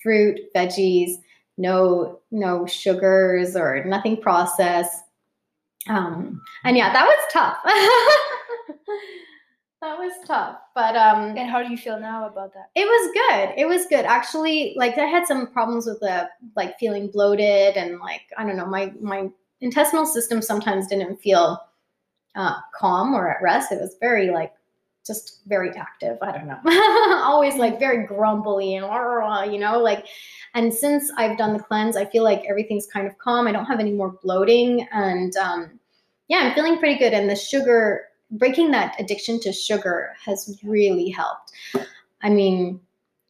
fruit, 0.00 0.38
veggies, 0.54 1.16
no 1.56 2.20
no 2.30 2.66
sugars 2.66 3.56
or 3.56 3.84
nothing 3.84 4.20
processed. 4.20 5.02
Um, 5.88 6.40
and 6.64 6.76
yeah, 6.76 6.92
that 6.92 7.04
was 7.04 7.18
tough. 7.32 7.58
that 9.82 9.98
was 9.98 10.12
tough, 10.26 10.56
but 10.74 10.96
um, 10.96 11.36
and 11.36 11.50
how 11.50 11.62
do 11.62 11.70
you 11.70 11.76
feel 11.76 12.00
now 12.00 12.26
about 12.26 12.54
that? 12.54 12.70
it 12.74 12.86
was 12.86 13.12
good. 13.12 13.54
It 13.60 13.66
was 13.66 13.86
good. 13.86 14.04
Actually, 14.06 14.74
like 14.76 14.96
I 14.98 15.04
had 15.04 15.26
some 15.26 15.52
problems 15.52 15.86
with 15.86 16.00
the 16.00 16.28
like 16.56 16.78
feeling 16.78 17.08
bloated 17.08 17.76
and 17.76 17.98
like 18.00 18.22
I 18.36 18.44
don't 18.44 18.56
know, 18.56 18.66
my 18.66 18.92
my 19.00 19.28
intestinal 19.60 20.06
system 20.06 20.42
sometimes 20.42 20.86
didn't 20.86 21.16
feel 21.16 21.60
uh, 22.34 22.56
calm 22.74 23.14
or 23.14 23.30
at 23.30 23.42
rest. 23.42 23.72
It 23.72 23.80
was 23.80 23.96
very 24.00 24.30
like 24.30 24.52
just 25.06 25.40
very 25.46 25.70
active. 25.76 26.18
I 26.22 26.32
don't 26.32 26.46
know. 26.46 26.58
Always 27.24 27.56
like 27.56 27.78
very 27.78 28.06
grumbly 28.06 28.76
and 28.76 28.86
rah, 28.86 29.42
you 29.42 29.58
know, 29.58 29.78
like 29.78 30.06
and 30.54 30.72
since 30.72 31.10
I've 31.16 31.36
done 31.36 31.52
the 31.52 31.62
cleanse, 31.62 31.96
I 31.96 32.04
feel 32.06 32.22
like 32.22 32.44
everything's 32.48 32.86
kind 32.86 33.06
of 33.06 33.18
calm. 33.18 33.46
I 33.46 33.52
don't 33.52 33.66
have 33.66 33.80
any 33.80 33.92
more 33.92 34.16
bloating 34.22 34.86
and 34.92 35.36
um 35.36 35.78
yeah, 36.28 36.38
I'm 36.38 36.54
feeling 36.54 36.78
pretty 36.78 36.98
good 36.98 37.12
and 37.12 37.28
the 37.28 37.36
sugar 37.36 38.06
breaking 38.30 38.70
that 38.70 38.98
addiction 38.98 39.38
to 39.40 39.52
sugar 39.52 40.14
has 40.24 40.58
really 40.64 41.10
helped. 41.10 41.52
I 42.22 42.30
mean, 42.30 42.80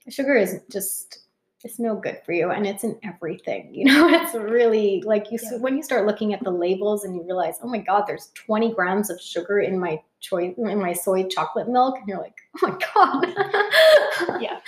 sugar 0.09 0.37
is 0.37 0.61
just 0.71 1.24
it's 1.65 1.79
no 1.79 1.97
good 1.97 2.19
for 2.25 2.33
you 2.33 2.51
and 2.51 2.67
it's 2.67 2.85
in 2.85 2.97
everything 3.03 3.75
you 3.75 3.85
know 3.91 4.09
it's 4.09 4.35
really 4.35 5.03
like 5.05 5.31
you 5.31 5.39
Yeah. 5.43 5.57
when 5.59 5.77
you 5.77 5.83
start 5.83 6.07
looking 6.07 6.33
at 6.35 6.45
the 6.45 6.51
labels 6.51 7.05
and 7.05 7.17
you 7.17 7.23
realize 7.25 7.57
oh 7.63 7.69
my 7.69 7.79
god 7.79 8.05
there's 8.07 8.31
20 8.35 8.73
grams 8.75 9.11
of 9.11 9.21
sugar 9.21 9.61
in 9.61 9.79
my 9.79 10.01
choice 10.21 10.55
in 10.57 10.79
my 10.81 10.93
soy 10.93 11.25
chocolate 11.25 11.69
milk 11.69 11.97
and 11.99 12.07
you're 12.09 12.19
like 12.21 12.37
oh 12.63 12.69
my 12.69 12.79
god 12.95 14.41
Yeah. 14.43 14.59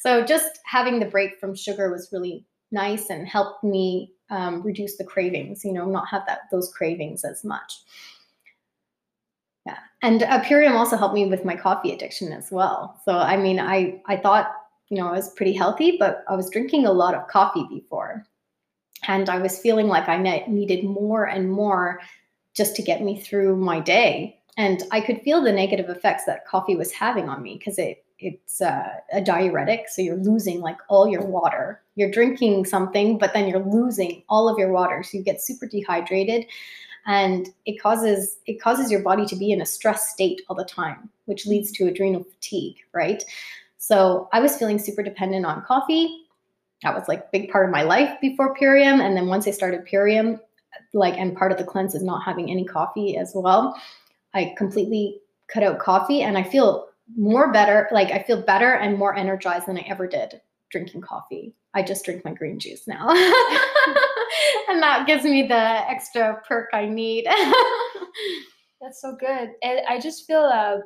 so 0.00 0.24
just 0.24 0.58
having 0.64 0.98
the 0.98 1.06
break 1.06 1.38
from 1.38 1.54
sugar 1.54 1.90
was 1.90 2.08
really 2.12 2.44
nice 2.72 3.10
and 3.10 3.26
helped 3.28 3.62
me 3.64 4.12
um, 4.30 4.62
reduce 4.62 4.96
the 4.96 5.04
cravings 5.04 5.64
you 5.64 5.72
know 5.72 5.84
not 5.86 6.08
have 6.08 6.22
that 6.26 6.40
those 6.50 6.72
cravings 6.72 7.24
as 7.24 7.44
much 7.44 7.80
yeah 9.66 9.78
and 10.02 10.22
uh, 10.22 10.40
purium 10.44 10.72
also 10.72 10.96
helped 10.96 11.14
me 11.14 11.26
with 11.26 11.44
my 11.44 11.56
coffee 11.56 11.92
addiction 11.92 12.32
as 12.32 12.50
well 12.50 13.00
so 13.04 13.12
i 13.12 13.36
mean 13.36 13.58
i 13.58 14.00
i 14.06 14.16
thought 14.16 14.52
you 14.90 14.98
know 14.98 15.08
i 15.08 15.12
was 15.12 15.32
pretty 15.34 15.52
healthy 15.52 15.96
but 15.98 16.24
i 16.28 16.36
was 16.36 16.50
drinking 16.50 16.84
a 16.84 16.92
lot 16.92 17.14
of 17.14 17.26
coffee 17.28 17.66
before. 17.70 18.26
And 19.08 19.30
i 19.30 19.38
was 19.38 19.58
feeling 19.58 19.88
like 19.88 20.08
i 20.08 20.44
needed 20.46 20.84
more 20.84 21.24
and 21.24 21.50
more 21.50 22.00
just 22.54 22.76
to 22.76 22.82
get 22.82 23.02
me 23.02 23.18
through 23.18 23.56
my 23.56 23.80
day. 23.80 24.38
And 24.58 24.82
i 24.90 25.00
could 25.00 25.22
feel 25.22 25.40
the 25.40 25.52
negative 25.52 25.88
effects 25.88 26.26
that 26.26 26.46
coffee 26.46 26.76
was 26.76 26.92
having 26.92 27.28
on 27.28 27.42
me 27.42 27.56
because 27.56 27.78
it 27.78 28.04
it's 28.22 28.60
uh, 28.60 28.86
a 29.14 29.20
diuretic 29.22 29.88
so 29.88 30.02
you're 30.02 30.16
losing 30.16 30.60
like 30.60 30.76
all 30.90 31.08
your 31.08 31.24
water. 31.24 31.80
You're 31.94 32.10
drinking 32.10 32.66
something 32.66 33.16
but 33.16 33.32
then 33.32 33.48
you're 33.48 33.64
losing 33.64 34.22
all 34.28 34.48
of 34.48 34.58
your 34.58 34.72
water 34.72 35.02
so 35.02 35.16
you 35.16 35.24
get 35.24 35.40
super 35.40 35.66
dehydrated. 35.66 36.44
And 37.06 37.48
it 37.64 37.80
causes 37.80 38.38
it 38.46 38.60
causes 38.60 38.90
your 38.90 39.00
body 39.00 39.24
to 39.26 39.36
be 39.36 39.52
in 39.52 39.62
a 39.62 39.66
stress 39.66 40.10
state 40.10 40.42
all 40.48 40.56
the 40.56 40.64
time 40.64 41.08
which 41.24 41.46
leads 41.46 41.70
to 41.72 41.86
adrenal 41.86 42.24
fatigue 42.24 42.76
right 42.92 43.24
so 43.80 44.28
i 44.32 44.40
was 44.40 44.56
feeling 44.56 44.78
super 44.78 45.02
dependent 45.02 45.44
on 45.46 45.64
coffee. 45.64 46.26
That 46.82 46.94
was 46.94 47.08
like 47.08 47.20
a 47.20 47.28
big 47.32 47.50
part 47.50 47.66
of 47.66 47.72
my 47.72 47.82
life 47.82 48.18
before 48.20 48.54
purium 48.54 49.00
and 49.00 49.16
then 49.16 49.26
once 49.26 49.46
i 49.48 49.50
started 49.50 49.86
purium 49.86 50.38
like 50.94 51.18
and 51.18 51.36
part 51.36 51.52
of 51.52 51.58
the 51.58 51.64
cleanse 51.64 51.94
is 51.94 52.02
not 52.02 52.22
having 52.22 52.50
any 52.50 52.64
coffee 52.64 53.16
as 53.16 53.32
well 53.34 53.74
i 54.34 54.54
completely 54.56 55.20
cut 55.52 55.62
out 55.62 55.78
coffee 55.78 56.22
and 56.22 56.38
i 56.38 56.42
feel 56.42 56.88
more 57.16 57.52
better 57.52 57.88
like 57.90 58.10
i 58.12 58.22
feel 58.22 58.40
better 58.40 58.74
and 58.74 58.96
more 58.96 59.16
energized 59.16 59.66
than 59.66 59.78
i 59.78 59.84
ever 59.88 60.06
did 60.06 60.40
drinking 60.70 61.00
coffee. 61.00 61.52
I 61.74 61.82
just 61.82 62.04
drink 62.04 62.24
my 62.24 62.32
green 62.32 62.58
juice 62.58 62.86
now. 62.86 63.08
And 64.68 64.80
that 64.80 65.06
gives 65.06 65.24
me 65.24 65.48
the 65.48 65.90
extra 65.90 66.40
perk 66.46 66.70
i 66.72 66.86
need. 66.86 67.26
That's 68.80 69.02
so 69.02 69.16
good. 69.18 69.50
And 69.62 69.80
I 69.88 69.98
just 69.98 70.26
feel 70.26 70.40
uh 70.40 70.78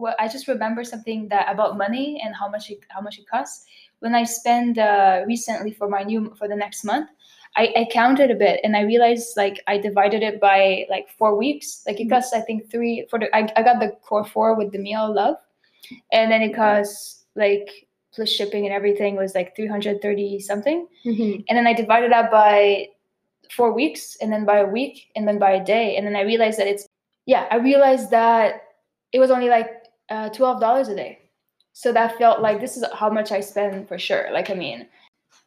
well, 0.00 0.14
I 0.18 0.28
just 0.28 0.48
remember 0.48 0.82
something 0.84 1.28
that 1.28 1.46
about 1.52 1.76
money 1.76 2.20
and 2.24 2.34
how 2.34 2.48
much 2.48 2.70
it 2.70 2.80
how 2.88 3.00
much 3.00 3.18
it 3.18 3.28
costs. 3.28 3.66
When 4.00 4.14
I 4.14 4.24
spend 4.24 4.78
uh, 4.78 5.22
recently 5.26 5.72
for 5.72 5.88
my 5.88 6.02
new 6.02 6.34
for 6.38 6.48
the 6.48 6.56
next 6.56 6.84
month, 6.84 7.10
I, 7.56 7.64
I 7.76 7.86
counted 7.92 8.30
a 8.30 8.34
bit 8.34 8.60
and 8.64 8.76
I 8.76 8.82
realized 8.82 9.36
like 9.36 9.60
I 9.66 9.76
divided 9.78 10.22
it 10.22 10.40
by 10.40 10.86
like 10.88 11.08
four 11.18 11.36
weeks. 11.36 11.82
Like 11.86 12.00
it 12.00 12.06
Mhm. 12.06 12.10
costs 12.10 12.32
I 12.32 12.40
think 12.40 12.70
three 12.70 13.06
for 13.10 13.18
the 13.18 13.28
I, 13.36 13.48
I 13.56 13.62
got 13.62 13.78
the 13.80 13.90
core 14.02 14.24
four 14.24 14.54
with 14.56 14.72
the 14.72 14.78
meal 14.78 15.12
love, 15.14 15.36
and 16.12 16.32
then 16.32 16.42
it 16.42 16.54
costs 16.54 17.26
like 17.36 17.68
plus 18.14 18.28
shipping 18.28 18.64
and 18.66 18.74
everything 18.74 19.16
was 19.16 19.34
like 19.34 19.54
330 19.54 20.40
something. 20.40 20.88
Mhm. 21.04 21.44
And 21.48 21.56
then 21.56 21.66
I 21.66 21.72
divided 21.74 22.10
that 22.10 22.30
by 22.30 22.88
four 23.50 23.72
weeks 23.72 24.16
and 24.20 24.32
then 24.32 24.44
by 24.44 24.58
a 24.58 24.66
week 24.66 25.10
and 25.14 25.26
then 25.28 25.38
by 25.38 25.52
a 25.52 25.64
day. 25.64 25.96
And 25.96 26.06
then 26.06 26.16
I 26.16 26.22
realized 26.22 26.58
that 26.58 26.66
it's, 26.66 26.86
yeah, 27.26 27.46
I 27.50 27.56
realized 27.56 28.10
that 28.10 28.62
it 29.12 29.18
was 29.18 29.30
only 29.30 29.48
like 29.48 29.70
uh, 30.10 30.28
$12 30.30 30.88
a 30.90 30.94
day. 30.94 31.18
So 31.72 31.92
that 31.92 32.18
felt 32.18 32.40
like 32.40 32.60
this 32.60 32.76
is 32.76 32.84
how 32.94 33.08
much 33.10 33.32
I 33.32 33.40
spend 33.40 33.88
for 33.88 33.98
sure. 33.98 34.28
Like, 34.32 34.50
I 34.50 34.54
mean, 34.54 34.86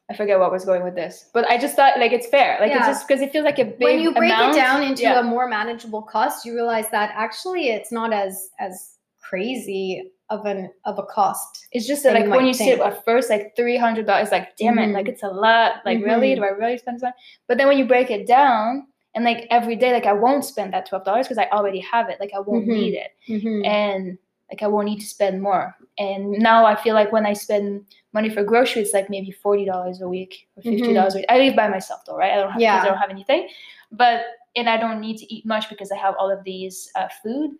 I 0.09 0.15
forget 0.15 0.39
what 0.39 0.51
was 0.51 0.65
going 0.65 0.83
with 0.83 0.95
this, 0.95 1.29
but 1.33 1.49
I 1.49 1.57
just 1.57 1.75
thought 1.75 1.99
like 1.99 2.11
it's 2.11 2.27
fair. 2.27 2.57
Like, 2.59 2.71
Yeah. 2.71 2.79
it's 2.79 2.87
just 2.87 3.07
because 3.07 3.21
it 3.21 3.31
feels 3.31 3.45
like 3.45 3.59
a 3.59 3.65
big 3.65 3.81
when 3.81 3.99
you 3.99 4.13
break 4.13 4.31
amount. 4.31 4.53
it 4.53 4.59
down 4.59 4.83
into 4.83 5.03
yeah. 5.03 5.19
a 5.19 5.23
more 5.23 5.47
manageable 5.47 6.01
cost, 6.01 6.45
you 6.45 6.53
realize 6.53 6.89
that 6.91 7.11
actually 7.15 7.69
it's 7.69 7.91
not 7.91 8.11
as 8.13 8.49
as 8.59 8.97
crazy 9.21 10.11
of 10.29 10.45
an 10.45 10.69
of 10.85 10.97
a 10.99 11.03
cost. 11.03 11.67
It's 11.71 11.85
just 11.87 12.03
that 12.03 12.13
like 12.13 12.27
when 12.29 12.45
you 12.45 12.53
see 12.53 12.69
it 12.71 12.79
at 12.79 13.03
first, 13.05 13.29
like 13.29 13.55
three 13.55 13.77
hundred 13.77 14.05
dollars, 14.05 14.31
like 14.31 14.55
damn 14.57 14.79
it, 14.79 14.89
Mhm. 14.89 14.93
like 14.93 15.07
it's 15.07 15.23
a 15.23 15.27
lot. 15.27 15.81
Like 15.85 16.03
really, 16.03 16.31
Mhm. 16.31 16.35
do 16.37 16.43
I 16.45 16.49
really 16.49 16.77
spend 16.77 16.99
that? 17.01 17.15
But 17.47 17.57
then 17.57 17.67
when 17.67 17.77
you 17.77 17.85
break 17.85 18.09
it 18.11 18.25
down, 18.27 18.87
and 19.15 19.23
like 19.25 19.45
every 19.51 19.75
day, 19.75 19.93
like 19.93 20.05
I 20.05 20.13
won't 20.13 20.43
spend 20.45 20.73
that 20.73 20.85
twelve 20.85 21.05
dollars 21.05 21.27
because 21.27 21.37
I 21.37 21.47
already 21.51 21.79
have 21.79 22.09
it. 22.09 22.19
Like 22.19 22.31
I 22.35 22.39
won't 22.39 22.65
Mhm. 22.65 22.73
need 22.73 22.93
it, 22.95 23.11
Mhm. 23.29 23.65
and 23.65 24.17
like 24.53 24.61
I 24.61 24.67
won't 24.67 24.85
need 24.85 24.99
to 24.99 25.07
spend 25.07 25.41
more. 25.41 25.75
And 25.97 26.29
now 26.31 26.63
I 26.63 26.75
feel 26.75 26.93
like 26.93 27.11
when 27.11 27.25
I 27.25 27.33
spend 27.33 27.85
money 28.13 28.29
for 28.29 28.43
groceries, 28.43 28.85
it's 28.85 28.93
like 28.93 29.09
maybe 29.09 29.31
forty 29.31 29.65
dollars 29.65 30.01
a 30.01 30.07
week 30.07 30.47
or 30.55 30.61
fifty 30.61 30.93
dollars 30.93 31.15
a 31.15 31.17
week. 31.17 31.25
I 31.27 31.39
live 31.39 31.55
by 31.55 31.67
myself 31.69 32.01
though, 32.05 32.15
right? 32.15 32.33
I 32.33 32.35
don't 32.35 32.51
have 32.51 32.59
kids, 32.59 32.69
Mm-hmm. 32.69 32.85
I 32.85 32.89
don't 32.89 32.97
have 32.99 33.09
anything, 33.09 33.49
but 33.91 34.21
and 34.55 34.69
I 34.69 34.77
don't 34.77 35.01
need 35.01 35.17
to 35.17 35.33
eat 35.33 35.43
much 35.43 35.69
because 35.69 35.91
I 35.91 35.97
have 35.97 36.13
all 36.19 36.29
of 36.29 36.43
these 36.43 36.91
uh, 36.95 37.07
food. 37.23 37.51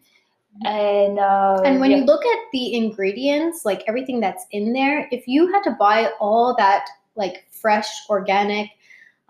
And 0.66 1.18
uh, 1.18 1.62
And 1.66 1.80
when 1.80 1.90
yeah. 1.90 1.98
you 1.98 2.04
look 2.06 2.24
at 2.24 2.40
the 2.52 2.76
ingredients, 2.76 3.66
like 3.66 3.84
everything 3.88 4.20
that's 4.20 4.46
in 4.52 4.72
there, 4.72 5.08
if 5.12 5.28
you 5.28 5.52
had 5.52 5.64
to 5.64 5.72
buy 5.72 6.12
all 6.20 6.56
that 6.58 6.86
like 7.16 7.48
fresh 7.50 7.88
organic 8.08 8.70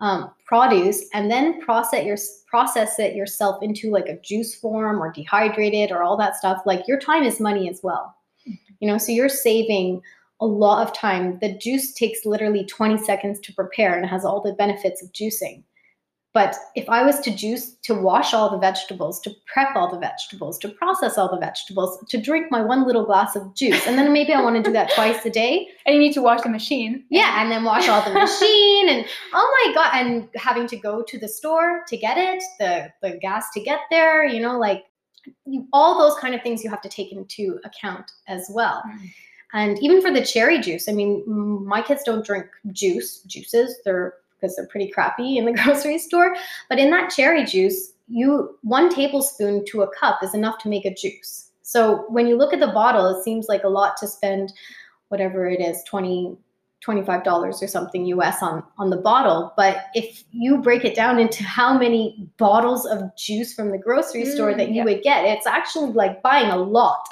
um, 0.04 0.30
produce 0.44 1.02
and 1.14 1.30
then 1.30 1.58
process 1.62 2.04
your 2.04 2.18
process 2.46 2.98
it 2.98 3.16
yourself 3.16 3.62
into 3.62 3.90
like 3.90 4.06
a 4.06 4.20
juice 4.20 4.54
form 4.54 5.02
or 5.02 5.10
dehydrated 5.10 5.90
or 5.90 6.02
all 6.02 6.14
that 6.18 6.36
stuff, 6.36 6.60
like 6.66 6.86
your 6.86 7.00
time 7.00 7.24
is 7.24 7.40
money 7.40 7.70
as 7.70 7.80
well. 7.82 8.14
You 8.80 8.88
know, 8.88 8.98
so 8.98 9.12
you're 9.12 9.30
saving 9.30 10.02
a 10.42 10.46
lot 10.46 10.86
of 10.86 10.94
time. 10.94 11.38
The 11.40 11.56
juice 11.56 11.94
takes 11.94 12.26
literally 12.26 12.66
20 12.66 12.98
seconds 12.98 13.40
to 13.40 13.54
prepare 13.54 13.96
and 13.96 14.04
has 14.04 14.26
all 14.26 14.42
the 14.42 14.52
benefits 14.52 15.02
of 15.02 15.10
juicing. 15.12 15.62
But 16.34 16.56
if 16.74 16.90
I 16.90 17.04
was 17.04 17.20
to 17.20 17.34
juice, 17.34 17.76
to 17.84 17.94
wash 17.94 18.34
all 18.34 18.50
the 18.50 18.58
vegetables, 18.58 19.20
to 19.20 19.30
prep 19.46 19.76
all 19.76 19.88
the 19.88 20.00
vegetables, 20.00 20.58
to 20.58 20.68
process 20.68 21.16
all 21.16 21.30
the 21.30 21.38
vegetables, 21.38 22.04
to 22.08 22.20
drink 22.20 22.48
my 22.50 22.60
one 22.60 22.84
little 22.84 23.04
glass 23.04 23.36
of 23.36 23.54
juice, 23.54 23.86
and 23.86 23.96
then 23.96 24.12
maybe 24.12 24.32
I 24.32 24.42
want 24.42 24.56
to 24.56 24.62
do 24.62 24.72
that 24.72 24.90
twice 24.96 25.24
a 25.24 25.30
day. 25.30 25.68
and 25.86 25.94
you 25.94 26.00
need 26.00 26.12
to 26.14 26.22
wash 26.22 26.42
the 26.42 26.48
machine. 26.48 27.04
Yeah, 27.08 27.40
and 27.40 27.52
then 27.52 27.62
wash 27.62 27.88
all 27.88 28.02
the 28.02 28.12
machine, 28.12 28.88
and 28.88 29.06
oh 29.32 29.64
my 29.64 29.74
god, 29.74 29.90
and 29.94 30.28
having 30.34 30.66
to 30.66 30.76
go 30.76 31.04
to 31.04 31.18
the 31.18 31.28
store 31.28 31.84
to 31.86 31.96
get 31.96 32.18
it, 32.18 32.42
the 32.58 32.92
the 33.00 33.16
gas 33.18 33.52
to 33.52 33.60
get 33.60 33.80
there, 33.88 34.24
you 34.26 34.40
know, 34.40 34.58
like 34.58 34.82
you, 35.46 35.68
all 35.72 35.96
those 35.96 36.18
kind 36.18 36.34
of 36.34 36.42
things 36.42 36.64
you 36.64 36.70
have 36.70 36.82
to 36.82 36.88
take 36.88 37.12
into 37.12 37.60
account 37.64 38.10
as 38.26 38.50
well. 38.52 38.82
Mm. 38.88 39.10
And 39.52 39.78
even 39.78 40.02
for 40.02 40.10
the 40.10 40.24
cherry 40.24 40.58
juice, 40.58 40.88
I 40.88 40.92
mean, 40.92 41.22
my 41.64 41.80
kids 41.80 42.02
don't 42.02 42.26
drink 42.26 42.46
juice, 42.72 43.20
juices. 43.20 43.76
They're 43.84 44.14
because 44.44 44.56
they're 44.56 44.66
pretty 44.66 44.90
crappy 44.90 45.38
in 45.38 45.46
the 45.46 45.52
grocery 45.64 45.98
store. 45.98 46.36
But 46.68 46.78
in 46.78 46.90
that 46.90 47.10
cherry 47.10 47.44
juice, 47.44 47.92
you 48.08 48.58
one 48.62 48.94
tablespoon 48.94 49.64
to 49.70 49.82
a 49.82 49.90
cup 49.96 50.22
is 50.22 50.34
enough 50.34 50.58
to 50.58 50.68
make 50.68 50.84
a 50.84 50.94
juice. 50.94 51.50
So 51.62 52.04
when 52.10 52.26
you 52.26 52.36
look 52.36 52.52
at 52.52 52.60
the 52.60 52.66
bottle, 52.68 53.08
it 53.08 53.24
seems 53.24 53.48
like 53.48 53.64
a 53.64 53.68
lot 53.68 53.96
to 53.98 54.06
spend 54.06 54.52
whatever 55.08 55.46
it 55.48 55.60
is, 55.60 55.82
20 55.84 56.36
$25 56.86 57.62
or 57.62 57.66
something 57.66 58.04
US 58.06 58.42
on 58.42 58.62
on 58.76 58.90
the 58.90 58.98
bottle, 58.98 59.54
but 59.56 59.84
if 59.94 60.22
you 60.32 60.58
break 60.58 60.84
it 60.84 60.94
down 60.94 61.18
into 61.18 61.42
how 61.42 61.78
many 61.78 62.28
bottles 62.36 62.84
of 62.84 63.00
juice 63.16 63.54
from 63.54 63.70
the 63.70 63.78
grocery 63.78 64.26
store 64.26 64.52
Mm, 64.52 64.58
that 64.58 64.68
you 64.68 64.74
yeah. 64.74 64.84
would 64.84 65.02
get, 65.02 65.24
it's 65.24 65.46
actually 65.46 65.92
like 65.92 66.20
buying 66.22 66.50
a 66.50 66.58
lot. 66.58 67.06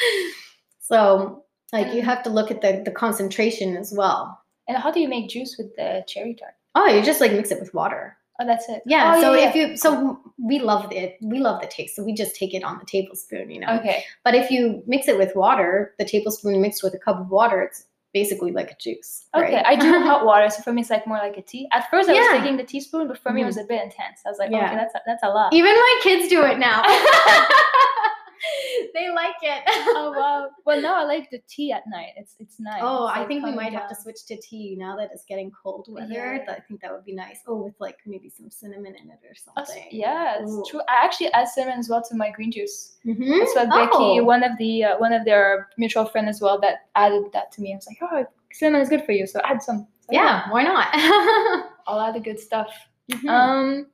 so 0.78 1.44
like 1.72 1.88
you 1.92 2.02
Mm. 2.02 2.04
have 2.04 2.22
to 2.22 2.30
look 2.30 2.52
at 2.52 2.60
the 2.60 2.82
the 2.84 2.92
concentration 2.92 3.76
as 3.76 3.92
well. 3.92 4.38
And 4.68 4.76
how 4.78 4.92
do 4.92 5.00
you 5.00 5.08
make 5.08 5.28
juice 5.28 5.56
with 5.58 5.74
the 5.74 6.04
cherry 6.06 6.34
tart? 6.34 6.54
Oh, 6.74 6.86
you 6.86 7.02
just 7.02 7.20
like 7.20 7.32
mix 7.32 7.50
it 7.50 7.60
with 7.60 7.74
water. 7.74 8.16
Oh, 8.40 8.46
that's 8.46 8.68
it. 8.68 8.82
Yeah. 8.86 9.14
Oh, 9.16 9.20
so 9.20 9.34
yeah, 9.34 9.48
if 9.48 9.54
you 9.54 9.76
so 9.76 10.18
we 10.38 10.60
love 10.60 10.90
it, 10.92 11.18
we 11.20 11.38
love 11.38 11.60
the 11.60 11.66
taste. 11.66 11.94
So 11.94 12.02
we 12.02 12.14
just 12.14 12.34
take 12.34 12.54
it 12.54 12.64
on 12.64 12.78
the 12.78 12.86
tablespoon, 12.86 13.50
you 13.50 13.60
know. 13.60 13.78
Okay. 13.78 14.04
But 14.24 14.34
if 14.34 14.50
you 14.50 14.82
mix 14.86 15.08
it 15.08 15.18
with 15.18 15.36
water, 15.36 15.94
the 15.98 16.06
tablespoon 16.06 16.60
mixed 16.60 16.82
with 16.82 16.94
a 16.94 16.98
cup 16.98 17.20
of 17.20 17.28
water, 17.28 17.60
it's 17.60 17.84
basically 18.14 18.52
like 18.52 18.70
a 18.70 18.76
juice. 18.80 19.26
Okay. 19.36 19.56
right? 19.56 19.66
I 19.66 19.76
do 19.76 19.90
hot 20.00 20.24
water, 20.24 20.48
so 20.48 20.62
for 20.62 20.72
me 20.72 20.80
it's 20.80 20.90
like 20.90 21.06
more 21.06 21.18
like 21.18 21.36
a 21.36 21.42
tea. 21.42 21.68
At 21.72 21.90
first 21.90 22.08
I 22.08 22.14
was 22.14 22.40
taking 22.40 22.56
the 22.56 22.64
teaspoon, 22.64 23.08
but 23.08 23.18
for 23.18 23.30
me 23.30 23.42
it 23.42 23.46
was 23.46 23.58
mm. 23.58 23.64
a 23.64 23.66
bit 23.66 23.82
intense. 23.82 24.22
I 24.24 24.30
was 24.30 24.38
like, 24.38 24.50
Yeah. 24.50 24.66
okay, 24.66 24.76
that's 24.76 24.94
a, 24.94 25.00
that's 25.06 25.22
a 25.22 25.28
lot. 25.28 25.52
Even 25.52 25.74
my 25.74 26.00
kids 26.02 26.28
do 26.28 26.42
it 26.44 26.58
now. 26.58 26.82
they 28.94 29.10
like 29.12 29.34
it. 29.42 29.62
oh 29.66 30.12
wow. 30.16 30.48
Well, 30.64 30.80
now 30.80 30.94
I 31.00 31.04
like 31.04 31.30
the 31.30 31.40
tea 31.48 31.72
at 31.72 31.82
night. 31.88 32.12
It's 32.16 32.34
it's 32.38 32.58
nice. 32.58 32.80
Oh, 32.82 33.06
It's, 33.06 33.16
I 33.16 33.18
like, 33.20 33.28
think 33.28 33.44
we 33.44 33.52
might 33.52 33.72
have 33.72 33.88
to 33.88 33.94
switch 33.94 34.24
to 34.26 34.36
tea 34.36 34.76
now 34.78 34.96
that 34.96 35.10
it's 35.12 35.24
getting 35.24 35.50
cold 35.50 35.86
weather. 35.88 36.08
Yeah. 36.12 36.44
I 36.48 36.60
think 36.60 36.80
that 36.82 36.92
would 36.92 37.04
be 37.04 37.12
nice. 37.14 37.40
Oh, 37.46 37.56
with 37.64 37.74
like 37.80 37.98
maybe 38.06 38.28
some 38.30 38.50
cinnamon 38.50 38.94
in 38.96 39.10
it 39.10 39.18
or 39.24 39.34
Oh, 39.56 39.64
something. 39.64 39.88
yeah, 39.90 40.36
it's 40.40 40.50
Ooh. 40.50 40.64
true. 40.68 40.80
I 40.88 41.04
actually 41.04 41.32
add 41.32 41.48
cinnamon 41.48 41.78
as 41.78 41.88
well 41.88 42.02
to 42.02 42.14
my 42.16 42.30
green 42.30 42.50
juice. 42.52 42.96
Mhm. 43.06 43.38
That's 43.40 43.54
what 43.54 43.68
Becky, 43.70 44.20
Oh. 44.20 44.24
one 44.24 44.42
of 44.42 44.56
the 44.58 44.84
uh, 44.84 44.98
one 44.98 45.12
of 45.12 45.24
their 45.24 45.68
mutual 45.78 46.04
friend 46.06 46.28
as 46.28 46.40
well, 46.40 46.58
that 46.60 46.86
added 46.96 47.24
that 47.32 47.52
to 47.52 47.62
me. 47.62 47.72
I 47.72 47.76
was 47.76 47.86
like, 47.86 47.98
oh, 48.02 48.26
cinnamon 48.52 48.80
is 48.82 48.88
good 48.88 49.04
for 49.04 49.12
you, 49.12 49.26
so 49.26 49.40
add 49.44 49.62
some. 49.62 49.86
So, 50.02 50.12
Yeah, 50.12 50.50
why 50.50 50.62
not? 50.64 50.88
I'll 51.86 52.00
add 52.00 52.14
the 52.14 52.20
good 52.20 52.40
stuff. 52.40 52.72
Mhm. 53.10 53.28
Um, 53.28 53.86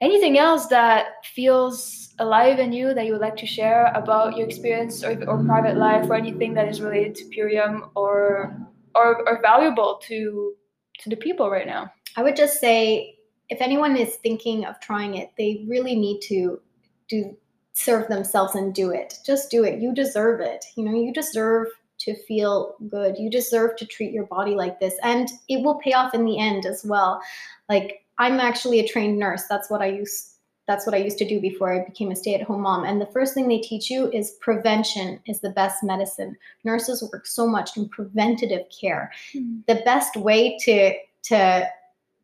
anything 0.00 0.38
else 0.38 0.66
that 0.66 1.24
feels 1.24 2.14
alive 2.18 2.58
in 2.58 2.72
you 2.72 2.94
that 2.94 3.06
you 3.06 3.12
would 3.12 3.20
like 3.20 3.36
to 3.36 3.46
share 3.46 3.92
about 3.94 4.36
your 4.36 4.46
experience 4.46 5.04
or, 5.04 5.12
or 5.28 5.42
private 5.44 5.76
life 5.76 6.08
or 6.08 6.14
anything 6.14 6.54
that 6.54 6.68
is 6.68 6.80
related 6.80 7.14
to 7.14 7.24
Purium 7.24 7.90
or 7.94 8.56
or, 8.94 9.28
or 9.28 9.40
valuable 9.42 10.00
to 10.04 10.54
to 11.00 11.10
the 11.10 11.16
people 11.16 11.50
right 11.50 11.66
now? 11.66 11.92
I 12.16 12.22
would 12.22 12.36
just 12.36 12.60
say 12.60 13.16
if 13.48 13.60
anyone 13.60 13.96
is 13.96 14.16
thinking 14.16 14.64
of 14.64 14.80
trying 14.80 15.16
it, 15.16 15.30
they 15.38 15.64
really 15.68 15.94
need 15.94 16.20
to 16.22 16.60
do 17.08 17.36
serve 17.74 18.08
themselves 18.08 18.54
and 18.54 18.74
do 18.74 18.90
it. 18.90 19.18
Just 19.24 19.50
do 19.50 19.62
it. 19.64 19.80
You 19.80 19.92
deserve 19.92 20.40
it. 20.40 20.64
You 20.76 20.84
know, 20.84 20.94
you 20.94 21.12
deserve 21.12 21.68
to 21.98 22.14
feel 22.24 22.74
good. 22.88 23.16
You 23.18 23.30
deserve 23.30 23.76
to 23.76 23.86
treat 23.86 24.12
your 24.12 24.26
body 24.26 24.54
like 24.54 24.80
this 24.80 24.94
and 25.02 25.28
it 25.48 25.62
will 25.62 25.76
pay 25.76 25.92
off 25.92 26.14
in 26.14 26.24
the 26.24 26.38
end 26.38 26.64
as 26.64 26.84
well. 26.84 27.20
Like 27.68 28.05
I'm 28.18 28.40
actually 28.40 28.80
a 28.80 28.88
trained 28.88 29.18
nurse. 29.18 29.44
That's 29.48 29.70
what 29.70 29.82
I 29.82 29.86
used 29.86 30.32
that's 30.66 30.84
what 30.84 30.96
I 30.96 30.98
used 30.98 31.18
to 31.18 31.28
do 31.28 31.40
before 31.40 31.72
I 31.72 31.84
became 31.84 32.10
a 32.10 32.16
stay-at-home 32.16 32.60
mom. 32.60 32.84
And 32.84 33.00
the 33.00 33.06
first 33.06 33.34
thing 33.34 33.46
they 33.46 33.60
teach 33.60 33.88
you 33.88 34.10
is 34.10 34.32
prevention 34.40 35.20
is 35.24 35.38
the 35.38 35.50
best 35.50 35.84
medicine. 35.84 36.36
Nurses 36.64 37.08
work 37.12 37.24
so 37.24 37.46
much 37.46 37.76
in 37.76 37.88
preventative 37.88 38.66
care 38.68 39.12
hmm. 39.32 39.58
the 39.68 39.76
best 39.84 40.16
way 40.16 40.58
to 40.62 40.92
to 41.24 41.68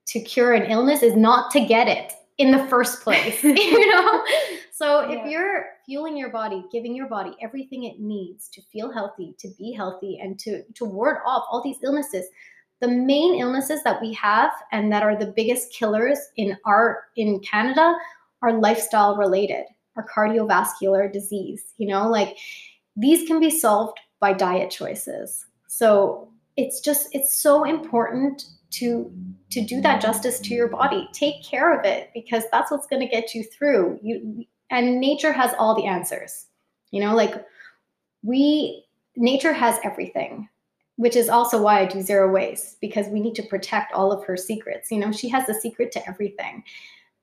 to 0.07 0.21
cure 0.21 0.53
an 0.53 0.71
illness 0.71 1.03
is 1.03 1.17
not 1.17 1.51
to 1.53 1.65
get 1.65 1.89
it 1.89 2.13
in 2.39 2.51
the 2.51 2.67
first 2.67 3.03
place 3.03 3.43
you 3.45 3.91
know 3.93 4.25
so 4.71 5.01
if 5.11 5.25
you're 5.31 5.67
fueling 5.85 6.17
your 6.17 6.31
body 6.31 6.65
giving 6.73 6.95
your 6.95 7.09
body 7.09 7.37
everything 7.41 7.85
it 7.85 8.01
needs 8.01 8.49
to 8.49 8.63
feel 8.73 8.93
healthy 8.93 9.35
to 9.39 9.49
be 9.59 9.73
healthy 9.73 10.19
and 10.21 10.39
to 10.39 10.63
to 10.75 10.85
ward 10.85 11.19
off 11.27 11.45
all 11.51 11.63
these 11.63 11.79
illnesses 11.83 12.27
the 12.83 12.89
main 12.89 13.37
illnesses 13.37 13.83
that 13.85 14.03
we 14.03 14.13
have 14.13 14.51
and 14.71 14.93
that 14.93 15.03
are 15.03 15.17
the 15.17 15.33
biggest 15.35 15.73
killers 15.73 16.19
in 16.37 16.57
our 16.67 17.05
in 17.17 17.41
canada 17.41 17.95
are 18.43 18.61
lifestyle 18.61 19.17
related 19.17 19.65
are 19.97 20.07
cardiovascular 20.07 21.11
disease 21.11 21.73
you 21.79 21.89
know 21.89 22.07
like 22.09 22.37
these 22.97 23.27
can 23.27 23.41
be 23.41 23.51
solved 23.51 23.99
by 24.21 24.33
diet 24.33 24.71
choices. 24.71 25.47
So 25.69 26.29
it's 26.57 26.81
just 26.81 27.09
it's 27.13 27.35
so 27.35 27.65
important 27.65 28.45
to 28.73 29.13
to 29.51 29.63
do 29.65 29.81
that 29.81 30.01
justice 30.01 30.39
to 30.41 30.55
your 30.55 30.69
body. 30.69 31.09
Take 31.13 31.43
care 31.45 31.79
of 31.79 31.85
it 31.85 32.11
because 32.15 32.45
that's 32.51 32.71
what's 32.71 32.87
going 32.87 33.01
to 33.01 33.09
get 33.09 33.35
you 33.35 33.45
through. 33.45 33.99
You 34.03 34.45
and 34.71 35.01
nature 35.01 35.33
has 35.33 35.53
all 35.59 35.75
the 35.75 35.87
answers. 35.87 36.47
You 36.91 37.01
know 37.01 37.15
like 37.15 37.35
we 38.23 38.85
nature 39.17 39.53
has 39.53 39.79
everything 39.83 40.49
which 41.03 41.17
is 41.17 41.29
also 41.29 41.61
why 41.61 41.81
i 41.81 41.87
do 41.87 42.01
zero 42.01 42.31
waste 42.31 42.81
because 42.81 43.07
we 43.09 43.21
need 43.21 43.35
to 43.35 43.43
protect 43.43 43.93
all 43.93 44.13
of 44.13 44.25
her 44.25 44.37
secrets 44.37 44.91
you 44.91 44.99
know 44.99 45.13
she 45.13 45.29
has 45.29 45.49
a 45.49 45.55
secret 45.55 45.93
to 45.93 46.09
everything 46.09 46.63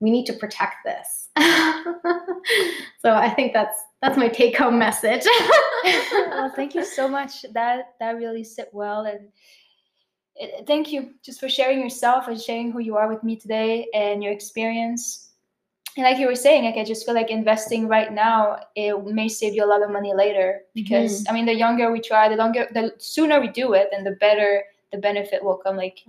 we 0.01 0.11
need 0.11 0.25
to 0.25 0.33
protect 0.33 0.75
this 0.85 1.29
so 2.99 3.13
i 3.13 3.29
think 3.29 3.53
that's 3.53 3.77
that's 4.01 4.17
my 4.17 4.27
take 4.27 4.57
home 4.57 4.79
message 4.79 5.25
well, 6.39 6.51
thank 6.55 6.75
you 6.75 6.83
so 6.83 7.07
much. 7.07 7.45
That 7.53 7.95
that 7.99 8.17
really 8.17 8.43
sit 8.43 8.69
well, 8.71 9.05
and 9.05 9.29
it, 10.35 10.65
thank 10.67 10.91
you 10.91 11.11
just 11.23 11.39
for 11.39 11.49
sharing 11.49 11.79
yourself 11.79 12.27
and 12.27 12.39
sharing 12.39 12.71
who 12.71 12.79
you 12.79 12.97
are 12.97 13.07
with 13.07 13.23
me 13.23 13.35
today 13.35 13.87
and 13.93 14.23
your 14.23 14.31
experience. 14.31 15.28
And 15.99 16.05
like 16.09 16.17
you 16.19 16.27
were 16.27 16.35
saying, 16.35 16.63
like 16.65 16.77
I 16.77 16.83
just 16.83 17.05
feel 17.05 17.13
like 17.13 17.29
investing 17.29 17.87
right 17.87 18.11
now 18.11 18.57
it 18.75 19.03
may 19.05 19.27
save 19.27 19.53
you 19.53 19.63
a 19.65 19.69
lot 19.73 19.83
of 19.83 19.91
money 19.91 20.13
later 20.13 20.61
because 20.73 21.25
I 21.29 21.33
mean 21.33 21.45
the 21.45 21.53
younger 21.53 21.91
we 21.91 21.99
try, 22.01 22.29
the 22.29 22.35
longer, 22.35 22.67
the 22.73 22.93
sooner 22.97 23.39
we 23.39 23.49
do 23.49 23.73
it, 23.73 23.89
then 23.91 24.03
the 24.03 24.11
better 24.11 24.63
the 24.91 24.97
benefit 24.97 25.43
will 25.43 25.57
come. 25.57 25.77
Like 25.77 25.99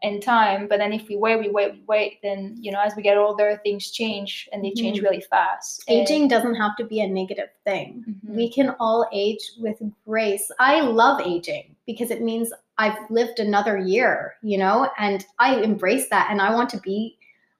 in 0.00 0.20
time. 0.20 0.68
But 0.68 0.78
then 0.78 0.92
if 0.92 1.08
we 1.08 1.16
wait, 1.16 1.40
we 1.40 1.48
wait, 1.48 1.72
we 1.72 1.82
wait, 1.88 2.22
then 2.22 2.56
you 2.60 2.70
know, 2.70 2.80
as 2.80 2.94
we 2.94 3.02
get 3.02 3.18
older, 3.18 3.60
things 3.64 3.90
change 3.90 4.48
and 4.52 4.64
they 4.64 4.70
change 4.70 5.00
Mhm. 5.00 5.02
really 5.02 5.20
fast. 5.22 5.82
Aging 5.88 6.22
And- 6.22 6.30
doesn't 6.30 6.54
have 6.54 6.76
to 6.76 6.84
be 6.84 7.00
a 7.00 7.08
negative 7.08 7.48
thing. 7.64 8.04
Mhm. 8.08 8.36
We 8.36 8.48
can 8.48 8.76
all 8.78 9.08
age 9.12 9.40
with 9.58 9.78
grace. 10.06 10.48
I 10.60 10.82
love 10.82 11.20
aging 11.26 11.74
because 11.84 12.12
it 12.12 12.22
means 12.22 12.52
I've 12.78 12.96
lived 13.10 13.40
another 13.40 13.76
year, 13.76 14.36
you 14.40 14.56
know, 14.56 14.88
and 14.98 15.26
I 15.40 15.56
embrace 15.62 16.08
that 16.10 16.28
and 16.30 16.40
I 16.40 16.54
want 16.54 16.70
to 16.70 16.78
be 16.78 17.17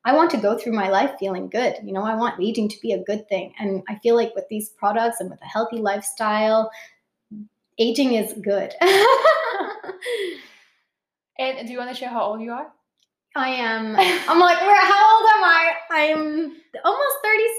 I 0.09 0.15
want 0.15 0.31
to 0.31 0.39
go 0.39 0.57
through 0.57 0.73
my 0.73 0.89
life 0.89 1.17
feeling 1.21 1.51
good. 1.51 1.75
You 1.85 1.93
know, 1.93 2.03
I 2.03 2.15
want 2.15 2.41
aging 2.41 2.71
to 2.71 2.81
be 2.81 2.93
a 2.93 3.05
good 3.05 3.29
thing. 3.29 3.53
And 3.59 3.83
I 3.91 3.97
feel 3.97 4.17
like 4.17 4.35
with 4.35 4.49
these 4.49 4.71
products 4.71 5.21
and 5.21 5.29
with 5.29 5.39
a 5.43 5.45
healthy 5.45 5.81
lifestyle, 5.81 6.71
aging 7.79 8.15
is 8.15 8.33
good. 8.41 8.73
and 11.39 11.67
do 11.67 11.71
you 11.71 11.77
want 11.77 11.91
to 11.91 11.95
share 11.95 12.09
how 12.09 12.23
old 12.23 12.41
you 12.41 12.53
are? 12.53 12.73
I 13.37 13.51
am 13.51 13.97
I'm 13.99 14.39
like, 14.39 14.59
where 14.63 14.81
how 14.81 15.19
old 15.19 15.29
am 15.29 15.45
I? 15.45 15.73
I'm 15.91 16.57
almost 16.87 17.17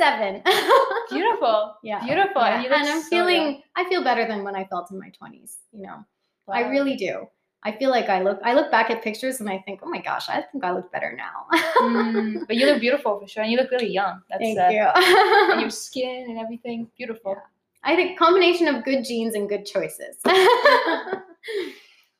37. 0.09 0.41
Beautiful. 1.11 1.75
Yeah. 1.83 2.03
Beautiful. 2.03 2.41
Yeah, 2.41 2.63
And, 2.63 2.73
and 2.73 2.87
I'm 2.87 3.03
so 3.03 3.09
feeling 3.09 3.43
young. 3.43 3.61
I 3.75 3.87
feel 3.89 4.03
better 4.03 4.27
than 4.27 4.43
when 4.43 4.55
I 4.55 4.65
felt 4.65 4.89
in 4.89 4.97
my 4.97 5.11
20s, 5.21 5.57
you 5.71 5.83
know. 5.83 6.03
I 6.51 6.67
really 6.67 6.95
do. 6.95 7.27
I 7.63 7.73
feel 7.73 7.89
like 7.89 8.07
I 8.09 8.21
look 8.21 8.39
I 8.43 8.53
look 8.53 8.71
back 8.71 8.89
at 8.89 9.03
pictures 9.03 9.41
and 9.41 9.49
I 9.49 9.59
think, 9.59 9.81
"Oh 9.83 9.89
my 9.89 9.99
gosh, 10.01 10.29
I 10.29 10.41
think 10.41 10.63
I 10.63 10.71
look 10.71 10.91
better 10.91 11.15
now." 11.17 11.45
Mm, 11.77 12.47
but 12.47 12.55
you 12.55 12.65
look 12.65 12.79
beautiful 12.87 13.19
for 13.19 13.27
sure, 13.27 13.43
and 13.43 13.51
you 13.51 13.57
look 13.57 13.71
really 13.71 13.91
young. 13.91 14.21
That's 14.29 14.41
Thank 14.41 14.57
uh, 14.59 14.69
you. 14.69 15.51
and 15.51 15.61
your 15.61 15.69
skin 15.87 16.27
and 16.29 16.39
everything, 16.39 16.89
beautiful. 16.97 17.35
I 17.83 17.95
think 17.95 18.17
combination 18.19 18.67
of 18.67 18.83
good 18.83 19.03
genes 19.03 19.35
and 19.35 19.47
good 19.49 19.65
choices. 19.65 20.17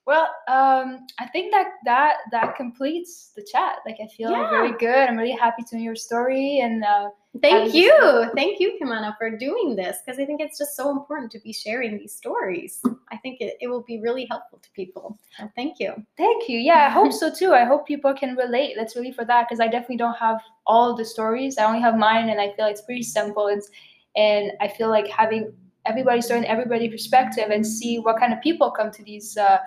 Well, 0.09 0.27
um, 0.47 1.05
I 1.19 1.27
think 1.27 1.51
that 1.51 1.67
that 1.85 2.15
that 2.31 2.55
completes 2.55 3.31
the 3.35 3.43
chat. 3.43 3.75
Like 3.85 3.97
I 4.03 4.07
feel 4.07 4.31
Yeah. 4.31 4.49
really 4.49 4.75
good. 4.79 5.07
I'm 5.07 5.15
really 5.15 5.37
happy 5.37 5.61
to 5.69 5.75
know 5.77 5.83
your 5.83 5.95
story, 5.95 6.61
and 6.61 6.83
uh, 6.83 7.09
Thank 7.41 7.65
just- 7.65 7.75
you. 7.75 8.31
Thank 8.35 8.59
you, 8.59 8.77
Kimana, 8.81 9.17
for 9.17 9.29
doing 9.29 9.75
this 9.75 9.97
because 10.05 10.19
I 10.19 10.25
think 10.25 10.41
it's 10.41 10.57
just 10.57 10.75
so 10.75 10.91
important 10.91 11.31
to 11.31 11.39
be 11.39 11.53
sharing 11.53 11.97
these 11.97 12.13
stories. 12.13 12.81
I 13.11 13.17
think 13.17 13.41
it, 13.41 13.57
it 13.61 13.67
will 13.67 13.83
be 13.83 13.99
really 13.99 14.25
helpful 14.29 14.59
to 14.59 14.69
people. 14.71 15.17
So 15.37 15.49
thank 15.55 15.79
you. 15.79 15.93
Thank 16.17 16.49
you. 16.49 16.59
Yeah, 16.59 16.87
I 16.87 16.89
hope 16.89 17.11
so 17.13 17.33
too. 17.33 17.53
I 17.53 17.65
hope 17.65 17.87
people 17.87 18.13
can 18.13 18.35
relate. 18.35 18.75
That's 18.77 18.95
really 18.95 19.11
for 19.11 19.25
that 19.25 19.47
because 19.47 19.59
I 19.59 19.67
definitely 19.67 19.97
don't 19.97 20.17
have 20.17 20.39
all 20.65 20.95
the 20.95 21.05
stories. 21.05 21.57
I 21.57 21.65
only 21.65 21.81
have 21.81 21.97
mine, 21.97 22.29
and 22.29 22.39
I 22.39 22.53
feel 22.53 22.67
it's 22.67 22.81
pretty 22.81 23.03
simple. 23.03 23.47
It's 23.47 23.69
and 24.15 24.51
I 24.59 24.67
feel 24.67 24.89
like 24.89 25.07
having 25.07 25.53
everybody's 25.85 26.25
story 26.25 26.39
and 26.39 26.47
everybody's 26.47 26.91
perspective 26.91 27.49
and 27.51 27.65
see 27.65 27.99
what 27.99 28.19
kind 28.19 28.33
of 28.33 28.41
people 28.41 28.69
come 28.69 28.91
to 28.91 29.03
these 29.03 29.37
uh, 29.37 29.59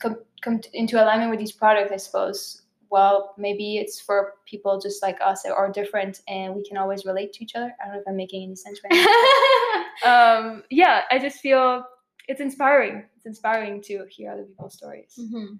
come 0.00 0.16
come 0.40 0.58
t- 0.60 0.70
into 0.72 1.02
alignment 1.02 1.30
with 1.30 1.38
these 1.38 1.52
products. 1.52 1.92
I 1.92 1.96
suppose 1.96 2.61
well, 2.92 3.34
maybe 3.38 3.78
it's 3.78 3.98
for 3.98 4.34
people 4.44 4.78
just 4.78 5.02
like 5.02 5.16
us 5.24 5.42
that 5.44 5.52
are 5.54 5.72
different 5.72 6.20
and 6.28 6.54
we 6.54 6.62
can 6.62 6.76
always 6.76 7.06
relate 7.06 7.32
to 7.32 7.42
each 7.42 7.54
other. 7.54 7.74
I 7.80 7.86
don't 7.86 7.94
know 7.94 8.00
if 8.00 8.04
I'm 8.06 8.16
making 8.16 8.42
any 8.44 8.54
sense 8.54 8.80
right 8.84 8.92
now. 10.04 10.36
um, 10.38 10.62
yeah, 10.68 11.04
I 11.10 11.18
just 11.18 11.38
feel 11.40 11.84
it's 12.28 12.42
inspiring. 12.42 13.04
It's 13.16 13.24
inspiring 13.24 13.80
to 13.84 14.04
hear 14.10 14.32
other 14.32 14.44
people's 14.44 14.74
stories. 14.74 15.18
Mm-hmm. 15.18 15.54